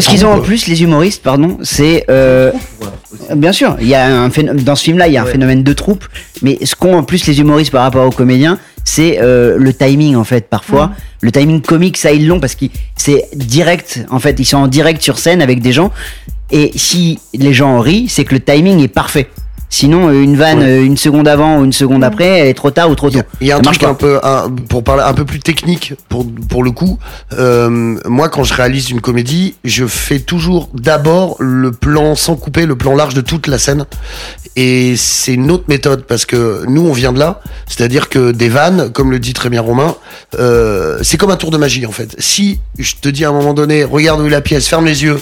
Ce 0.00 0.08
qu'ils- 0.08 0.24
ont 0.26 0.32
en 0.32 0.40
plus, 0.40 0.68
les 0.68 0.82
humoristes, 0.82 1.22
pardon, 1.22 1.58
c'est. 1.62 2.04
euh, 2.08 2.50
bien 3.36 3.52
sûr, 3.52 3.76
il 3.80 3.88
y 3.88 3.94
a 3.94 4.06
un 4.06 4.28
dans 4.54 4.74
ce 4.76 4.84
film-là, 4.84 5.06
il 5.08 5.12
y 5.12 5.16
a 5.18 5.22
un 5.22 5.26
phénomène 5.26 5.62
de 5.62 5.72
troupe, 5.72 6.04
mais 6.42 6.58
ce 6.64 6.74
qu'ont 6.74 6.96
en 6.96 7.02
plus 7.02 7.26
les 7.26 7.40
humoristes 7.40 7.72
par 7.72 7.82
rapport 7.82 8.06
aux 8.06 8.10
comédiens, 8.10 8.58
c'est 8.84 9.18
euh, 9.20 9.56
le 9.58 9.72
timing 9.72 10.14
en 10.16 10.24
fait, 10.24 10.48
parfois. 10.48 10.92
Le 11.20 11.32
timing 11.32 11.62
comique, 11.62 11.96
ça 11.96 12.12
ils 12.12 12.26
l'ont 12.26 12.38
parce 12.38 12.54
que 12.54 12.66
c'est 12.96 13.28
direct, 13.34 14.04
en 14.10 14.18
fait, 14.18 14.38
ils 14.38 14.44
sont 14.44 14.58
en 14.58 14.68
direct 14.68 15.02
sur 15.02 15.18
scène 15.18 15.40
avec 15.42 15.60
des 15.60 15.72
gens, 15.72 15.90
et 16.50 16.70
si 16.76 17.18
les 17.32 17.54
gens 17.54 17.80
rient, 17.80 18.08
c'est 18.08 18.24
que 18.24 18.34
le 18.34 18.40
timing 18.40 18.80
est 18.80 18.88
parfait. 18.88 19.28
Sinon, 19.70 20.08
euh, 20.08 20.22
une 20.22 20.36
vanne 20.36 20.62
euh, 20.62 20.84
une 20.84 20.96
seconde 20.96 21.26
avant 21.26 21.58
ou 21.58 21.64
une 21.64 21.72
seconde 21.72 22.04
après, 22.04 22.26
elle 22.40 22.46
est 22.48 22.54
trop 22.54 22.70
tard 22.70 22.90
ou 22.90 22.94
trop 22.94 23.10
tôt. 23.10 23.18
Il 23.40 23.48
y 23.48 23.52
a 23.52 23.56
un 23.56 23.58
Ça 23.58 23.64
truc 23.64 23.82
un 23.82 23.94
peu, 23.94 24.20
un- 24.22 24.48
pour 24.68 24.84
parler 24.84 25.02
un 25.02 25.14
peu 25.14 25.24
plus 25.24 25.40
technique 25.40 25.94
pour 26.08 26.24
pour 26.48 26.62
le 26.62 26.70
coup. 26.70 26.98
euh, 27.32 27.96
moi, 28.04 28.28
quand 28.28 28.44
je 28.44 28.54
réalise 28.54 28.90
une 28.90 29.00
comédie, 29.00 29.56
je 29.64 29.86
fais 29.86 30.20
toujours 30.20 30.68
d'abord 30.74 31.36
le 31.40 31.72
plan 31.72 32.14
sans 32.14 32.36
couper, 32.36 32.66
le 32.66 32.76
plan 32.76 32.94
large 32.94 33.14
de 33.14 33.20
toute 33.20 33.46
la 33.48 33.58
scène. 33.58 33.84
Et 34.56 34.94
c'est 34.96 35.34
une 35.34 35.50
autre 35.50 35.64
méthode 35.66 36.04
parce 36.04 36.24
que 36.26 36.64
nous, 36.68 36.82
on 36.86 36.92
vient 36.92 37.12
de 37.12 37.18
là. 37.18 37.40
C'est-à-dire 37.66 38.08
que 38.08 38.30
des 38.30 38.48
vannes, 38.48 38.90
comme 38.92 39.10
le 39.10 39.18
dit 39.18 39.32
très 39.32 39.50
bien 39.50 39.60
Romain, 39.60 39.96
euh, 40.38 40.98
c'est 41.02 41.16
comme 41.16 41.30
un 41.32 41.36
tour 41.36 41.50
de 41.50 41.56
magie 41.58 41.84
en 41.86 41.90
fait. 41.92 42.14
Si 42.20 42.60
je 42.78 42.94
te 43.00 43.08
dis 43.08 43.24
à 43.24 43.30
un 43.30 43.32
moment 43.32 43.54
donné, 43.54 43.82
regarde 43.82 44.20
où 44.20 44.26
est 44.26 44.30
la 44.30 44.40
pièce, 44.40 44.68
ferme 44.68 44.84
les 44.86 45.02
yeux. 45.02 45.18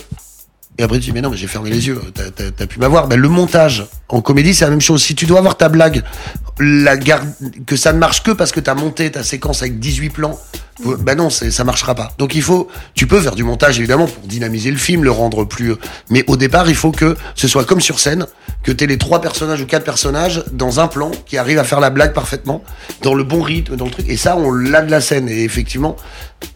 Et 0.83 0.85
après 0.85 0.99
mais 1.15 1.21
non 1.21 1.31
mais 1.31 1.37
j'ai 1.37 1.47
fermé 1.47 1.71
les 1.71 1.87
yeux, 1.87 2.01
t'as 2.35 2.67
pu 2.67 2.81
m'avoir. 2.81 3.07
Ben, 3.07 3.17
le 3.17 3.29
montage 3.29 3.87
en 4.09 4.21
comédie 4.21 4.53
c'est 4.53 4.65
la 4.65 4.73
même 4.73 4.81
chose. 4.81 5.01
Si 5.01 5.15
tu 5.15 5.27
dois 5.27 5.39
avoir 5.39 5.57
ta 5.57 5.69
blague, 5.69 6.03
la 6.59 6.97
garde, 6.97 7.29
que 7.67 7.77
ça 7.77 7.93
ne 7.93 7.99
marche 7.99 8.25
que 8.25 8.33
parce 8.33 8.51
que 8.51 8.59
t'as 8.59 8.75
monté 8.75 9.09
ta 9.13 9.23
séquence 9.23 9.63
avec 9.63 9.79
18 9.79 10.11
plans, 10.11 10.41
ben 11.01 11.15
non 11.17 11.31
c'est, 11.31 11.51
ça 11.51 11.65
marchera 11.65 11.95
pas. 11.95 12.13
Donc 12.19 12.35
il 12.35 12.43
faut, 12.43 12.69
tu 12.95 13.07
peux 13.07 13.21
faire 13.21 13.35
du 13.35 13.45
montage 13.45 13.79
évidemment 13.79 14.07
pour 14.07 14.27
dynamiser 14.27 14.71
le 14.71 14.79
film, 14.79 15.05
le 15.05 15.11
rendre 15.11 15.45
plus. 15.45 15.75
Mais 16.11 16.25
au 16.27 16.37
départ 16.37 16.69
il 16.69 16.75
faut 16.75 16.93
que 16.93 17.17
ce 17.35 17.47
soit 17.49 17.65
comme 17.65 17.81
sur 17.81 18.01
scène, 18.01 18.27
que 18.63 18.73
t'aies 18.73 18.87
les 18.87 18.99
trois 18.99 19.21
personnages 19.21 19.61
ou 19.61 19.67
quatre 19.67 19.85
personnages 19.85 20.45
dans 20.53 20.81
un 20.81 20.89
plan 20.89 21.11
qui 21.27 21.37
arrivent 21.39 21.59
à 21.59 21.65
faire 21.65 21.81
la 21.81 21.91
blague 21.91 22.15
parfaitement, 22.15 22.63
dans 23.03 23.15
le 23.15 23.25
bon 23.25 23.43
rythme, 23.43 23.77
dans 23.77 23.85
le 23.85 23.91
truc. 23.91 24.07
Et 24.09 24.17
ça 24.17 24.37
on 24.37 24.51
l'a 24.51 24.83
de 24.83 24.91
la 24.91 25.01
scène. 25.01 25.29
Et 25.29 25.43
effectivement, 25.45 25.97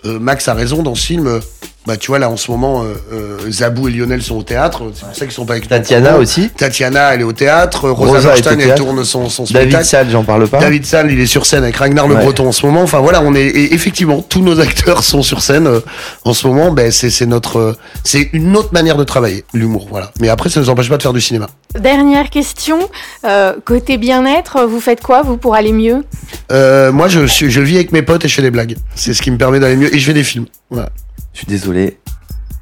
euh, 0.04 0.18
Max 0.18 0.48
a 0.48 0.54
raison 0.54 0.82
dans 0.82 0.94
ce 0.94 1.06
film. 1.06 1.26
euh, 1.26 1.40
bah 1.86 1.96
tu 1.96 2.08
vois 2.08 2.18
là 2.18 2.28
en 2.28 2.36
ce 2.36 2.50
moment 2.50 2.82
euh, 2.82 2.94
euh, 3.12 3.48
Zabou 3.48 3.86
et 3.86 3.92
Lionel 3.92 4.20
sont 4.20 4.34
au 4.34 4.42
théâtre 4.42 4.90
c'est 4.92 5.06
pour 5.06 5.14
ça 5.14 5.24
qu'ils 5.24 5.32
sont 5.34 5.46
pas 5.46 5.52
avec. 5.52 5.68
Tatiana 5.68 6.16
aussi. 6.18 6.50
Tatiana 6.50 7.14
elle 7.14 7.20
est 7.20 7.24
au 7.24 7.32
théâtre 7.32 7.88
Rosa, 7.90 8.12
Rosa 8.14 8.28
Bernstein 8.30 8.58
elle 8.58 8.66
théâtre. 8.66 8.82
tourne 8.82 9.04
son, 9.04 9.28
son 9.28 9.44
David 9.44 9.58
spectacle 9.60 9.84
Salle, 9.84 10.10
j'en 10.10 10.24
parle 10.24 10.48
pas. 10.48 10.58
David 10.58 10.84
Salle 10.84 11.12
il 11.12 11.20
est 11.20 11.26
sur 11.26 11.46
scène 11.46 11.62
avec 11.62 11.76
Ragnar 11.76 12.08
le. 12.08 12.16
Breton 12.16 12.48
en 12.48 12.52
ce 12.52 12.66
moment 12.66 12.82
enfin 12.82 12.98
voilà 12.98 13.22
on 13.22 13.36
est 13.36 13.46
et 13.46 13.72
effectivement 13.72 14.05
tous 14.28 14.42
nos 14.42 14.60
acteurs 14.60 15.02
sont 15.02 15.22
sur 15.22 15.42
scène 15.42 15.66
euh, 15.66 15.80
en 16.24 16.34
ce 16.34 16.46
moment. 16.46 16.70
Ben 16.72 16.90
c'est 16.90 17.10
c'est 17.10 17.26
notre 17.26 17.58
euh, 17.58 17.76
c'est 18.04 18.30
une 18.32 18.56
autre 18.56 18.70
manière 18.72 18.96
de 18.96 19.04
travailler 19.04 19.44
l'humour 19.52 19.86
voilà. 19.90 20.12
Mais 20.20 20.28
après 20.28 20.48
ça 20.48 20.60
ne 20.60 20.64
nous 20.64 20.70
empêche 20.70 20.88
pas 20.88 20.96
de 20.96 21.02
faire 21.02 21.12
du 21.12 21.20
cinéma. 21.20 21.48
Dernière 21.78 22.30
question, 22.30 22.78
euh, 23.24 23.54
côté 23.64 23.98
bien-être, 23.98 24.64
vous 24.64 24.80
faites 24.80 25.02
quoi 25.02 25.22
vous 25.22 25.36
pour 25.36 25.54
aller 25.54 25.72
mieux? 25.72 26.04
Euh, 26.52 26.92
moi 26.92 27.08
je 27.08 27.26
suis 27.26 27.50
je 27.50 27.60
vis 27.60 27.76
avec 27.76 27.92
mes 27.92 28.02
potes 28.02 28.24
et 28.24 28.28
je 28.28 28.34
fais 28.34 28.42
des 28.42 28.50
blagues. 28.50 28.76
C'est 28.94 29.14
ce 29.14 29.22
qui 29.22 29.30
me 29.30 29.38
permet 29.38 29.60
d'aller 29.60 29.76
mieux 29.76 29.94
et 29.94 29.98
je 29.98 30.04
fais 30.06 30.14
des 30.14 30.24
films 30.24 30.46
voilà. 30.70 30.88
Je 31.32 31.40
suis 31.40 31.46
désolé. 31.48 31.98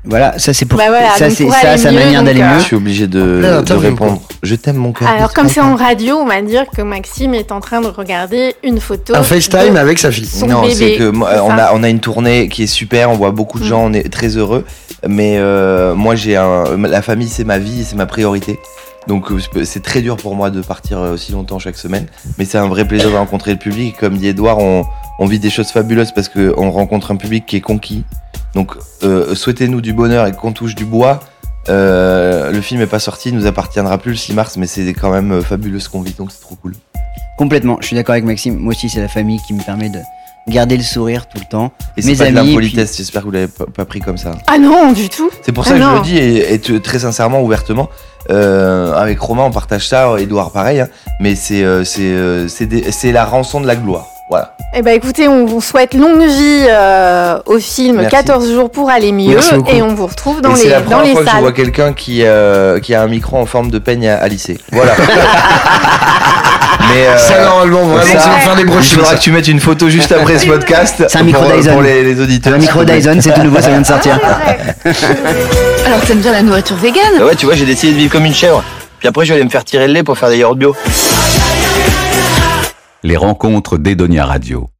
Voilà, 0.06 0.38
ça 0.38 0.52
c'est 0.52 0.66
pour 0.66 0.78
Bah 0.78 0.88
voilà, 0.88 1.10
ça 1.16 1.30
c'est 1.30 1.48
ça 1.48 1.78
sa 1.78 1.90
mieux, 1.90 1.98
manière 1.98 2.22
d'aller 2.22 2.42
euh, 2.42 2.52
mieux. 2.54 2.58
Je 2.58 2.64
suis 2.64 2.76
obligé 2.76 3.06
de, 3.06 3.62
de 3.62 3.72
répondre. 3.74 4.20
Je 4.42 4.54
t'aime 4.54 4.76
mon 4.76 4.92
cœur. 4.92 5.08
Alors 5.08 5.32
comme 5.32 5.48
c'est 5.48 5.60
en 5.62 5.74
radio, 5.76 6.16
on 6.16 6.26
va 6.26 6.42
dire 6.42 6.64
que 6.76 6.82
Maxime 6.82 7.32
est 7.32 7.50
en 7.52 7.60
train 7.60 7.80
de 7.80 7.86
regarder 7.86 8.54
une 8.62 8.80
photo. 8.80 9.14
un 9.16 9.22
FaceTime 9.22 9.76
avec 9.76 9.98
sa 9.98 10.10
fille 10.12 10.26
son 10.26 10.46
non, 10.46 10.62
c'est 10.70 10.96
que 10.96 11.08
moi, 11.10 11.30
on 11.42 11.50
a 11.50 11.72
on 11.74 11.82
a 11.82 11.88
une 11.88 12.00
tournée 12.00 12.48
qui 12.48 12.64
est 12.64 12.66
super, 12.66 13.10
on 13.10 13.14
voit 13.14 13.30
beaucoup 13.30 13.58
de 13.58 13.64
gens, 13.64 13.82
on 13.82 13.92
est 13.94 14.12
très 14.12 14.36
heureux. 14.36 14.64
Mais 15.08 15.36
euh, 15.38 15.94
moi 15.94 16.14
j'ai 16.16 16.36
un 16.36 16.76
la 16.76 17.00
famille 17.02 17.28
c'est 17.28 17.44
ma 17.44 17.58
vie, 17.58 17.84
c'est 17.84 17.96
ma 17.96 18.06
priorité. 18.06 18.58
Donc 19.06 19.30
euh, 19.30 19.38
c'est- 19.38 19.64
c'est 19.64 19.82
très 19.82 20.00
dur 20.02 20.16
pour 20.16 20.34
moi 20.34 20.50
de 20.50 20.60
partir 20.60 20.98
euh, 20.98 21.14
aussi 21.14 21.32
longtemps 21.32 21.58
chaque 21.58 21.76
semaine, 21.76 22.06
mais 22.38 22.44
c'est 22.44 22.58
un 22.58 22.68
vrai 22.68 22.86
plaisir 22.86 23.10
de 23.10 23.16
rencontrer 23.16 23.52
le 23.52 23.58
public. 23.58 23.96
Comme 23.98 24.16
dit 24.18 24.28
Edouard, 24.28 24.58
on, 24.58 24.84
on 25.18 25.26
vit 25.26 25.38
des 25.38 25.50
choses 25.50 25.68
fabuleuses 25.68 26.12
parce 26.12 26.28
qu'on 26.28 26.70
rencontre 26.70 27.10
un 27.10 27.16
public 27.16 27.44
qui 27.46 27.56
est 27.56 27.60
conquis. 27.62 28.04
Donc 28.54 28.72
euh, 29.02 29.34
souhaitez-nous 29.34 29.80
du 29.80 29.92
bonheur 29.92 30.26
et 30.26 30.32
qu'on 30.32 30.52
touche 30.52 30.74
du 30.74 30.84
bois. 30.84 31.20
Euh, 31.70 32.50
le 32.52 32.60
film 32.60 32.80
est 32.82 32.86
pas 32.86 32.98
sorti, 32.98 33.30
il 33.30 33.34
nous 33.36 33.46
appartiendra 33.46 33.96
plus 33.98 34.10
le 34.12 34.16
6 34.16 34.34
mars, 34.34 34.56
mais 34.58 34.66
c'est 34.66 34.92
quand 34.92 35.10
même 35.10 35.32
euh, 35.32 35.40
fabuleux 35.42 35.80
ce 35.80 35.88
qu'on 35.88 36.02
vit, 36.02 36.12
donc 36.12 36.30
c'est 36.30 36.40
trop 36.40 36.56
cool. 36.56 36.74
Complètement, 37.38 37.78
je 37.80 37.86
suis 37.86 37.96
d'accord 37.96 38.12
avec 38.12 38.24
Maxime. 38.24 38.56
Moi 38.58 38.74
aussi, 38.74 38.88
c'est 38.90 39.00
la 39.00 39.08
famille 39.08 39.40
qui 39.46 39.54
me 39.54 39.62
permet 39.62 39.88
de, 39.88 39.98
garder 40.46 40.76
le 40.76 40.82
sourire 40.82 41.26
tout 41.26 41.38
le 41.38 41.46
temps. 41.50 41.72
Et 41.96 42.02
c'est 42.02 42.08
Mes 42.10 42.16
pas 42.16 42.24
de 42.24 42.28
amis. 42.36 42.40
puis- 42.40 42.48
l'impolitesse, 42.66 42.96
j'espère 42.98 43.22
que 43.22 43.26
vous 43.26 43.32
l'avez 43.32 43.48
pas, 43.48 43.64
pas 43.64 43.86
pris 43.86 44.00
comme 44.00 44.18
ça. 44.18 44.32
Ah 44.46 44.58
non, 44.58 44.92
du 44.92 45.08
tout. 45.08 45.30
C'est 45.40 45.52
pour 45.52 45.64
Ah 45.66 45.70
ça 45.70 45.74
que 45.78 45.80
je 45.82 45.88
le 45.88 46.02
dis 46.02 46.18
et, 46.18 46.80
très 46.82 46.98
sincèrement, 46.98 47.42
ouvertement. 47.42 47.88
euh, 48.30 48.92
avec 48.94 49.18
Romain, 49.20 49.44
on 49.44 49.50
partage 49.50 49.88
ça, 49.88 50.14
Edouard 50.18 50.52
pareil, 50.52 50.80
hein, 50.80 50.88
mais 51.20 51.34
c'est 51.34 51.64
euh, 51.64 51.82
c'est 51.84 52.02
euh, 52.02 52.46
c'est 52.48 52.66
des- 52.66 52.92
c'est 52.92 53.10
la 53.12 53.24
rançon 53.24 53.60
de 53.60 53.66
la 53.66 53.74
gloire. 53.76 54.06
Voilà. 54.30 54.54
Eh 54.74 54.82
ben 54.82 54.92
écoutez, 54.94 55.28
on 55.28 55.44
vous 55.44 55.60
souhaite 55.60 55.94
longue 55.94 56.22
vie 56.22 56.66
euh, 56.68 57.38
au 57.46 57.58
film 57.58 57.96
Merci. 57.96 58.10
14 58.10 58.52
jours 58.52 58.70
pour 58.70 58.88
aller 58.90 59.12
mieux 59.12 59.38
et 59.70 59.82
on 59.82 59.94
vous 59.94 60.06
retrouve 60.06 60.40
dans 60.40 60.56
et 60.56 60.64
les 60.64 60.68
la 60.70 60.80
dans 60.80 61.02
les 61.02 61.12
fois 61.12 61.24
que 61.24 61.30
je 61.30 61.36
vois 61.36 61.52
quelqu'un 61.52 61.92
qui, 61.92 62.22
euh, 62.24 62.80
qui 62.80 62.94
a 62.94 63.02
un 63.02 63.06
micro 63.06 63.36
en 63.36 63.46
forme 63.46 63.70
de 63.70 63.78
peigne 63.78 64.08
à, 64.08 64.16
à 64.16 64.28
lisser. 64.28 64.58
Voilà. 64.72 64.94
Mais, 66.92 67.06
euh, 67.06 67.16
Ça, 67.16 67.44
normalement, 67.44 67.82
vraiment, 67.82 68.20
ça, 68.20 68.28
va 68.30 68.38
faire 68.38 68.56
des 68.56 68.64
brochures, 68.64 68.92
Il 68.92 68.94
faudra 68.96 69.10
ça. 69.10 69.16
que 69.16 69.22
tu 69.22 69.30
mettes 69.30 69.48
une 69.48 69.60
photo 69.60 69.88
juste 69.88 70.12
après 70.12 70.38
ce 70.38 70.46
podcast. 70.46 71.04
C'est 71.08 71.18
un 71.18 71.22
micro 71.22 71.42
pour, 71.44 71.52
Dyson. 71.56 71.72
Pour 71.72 71.82
les, 71.82 72.02
les 72.02 72.20
auditeurs. 72.20 72.54
Un 72.54 72.58
micro 72.58 72.84
Dyson, 72.84 73.18
c'est 73.20 73.32
tout 73.32 73.42
nouveau, 73.42 73.60
ça 73.60 73.68
vient 73.68 73.80
de 73.80 73.86
sortir. 73.86 74.18
Alors 75.86 76.00
t'aimes 76.06 76.18
bien 76.18 76.32
la 76.32 76.42
nourriture 76.42 76.76
végane? 76.76 77.18
Bah 77.18 77.26
ouais, 77.26 77.36
tu 77.36 77.46
vois, 77.46 77.54
j'ai 77.54 77.64
décidé 77.66 77.92
de 77.92 77.98
vivre 77.98 78.12
comme 78.12 78.24
une 78.24 78.34
chèvre. 78.34 78.62
Puis 78.98 79.08
après, 79.08 79.24
je 79.24 79.30
vais 79.30 79.36
aller 79.36 79.44
me 79.44 79.50
faire 79.50 79.64
tirer 79.64 79.86
le 79.86 79.92
lait 79.92 80.02
pour 80.02 80.18
faire 80.18 80.30
des 80.30 80.38
yaourts 80.38 80.56
bio. 80.56 80.74
Les 83.06 83.18
rencontres 83.18 83.76
d'Edonia 83.76 84.24
Radio. 84.24 84.70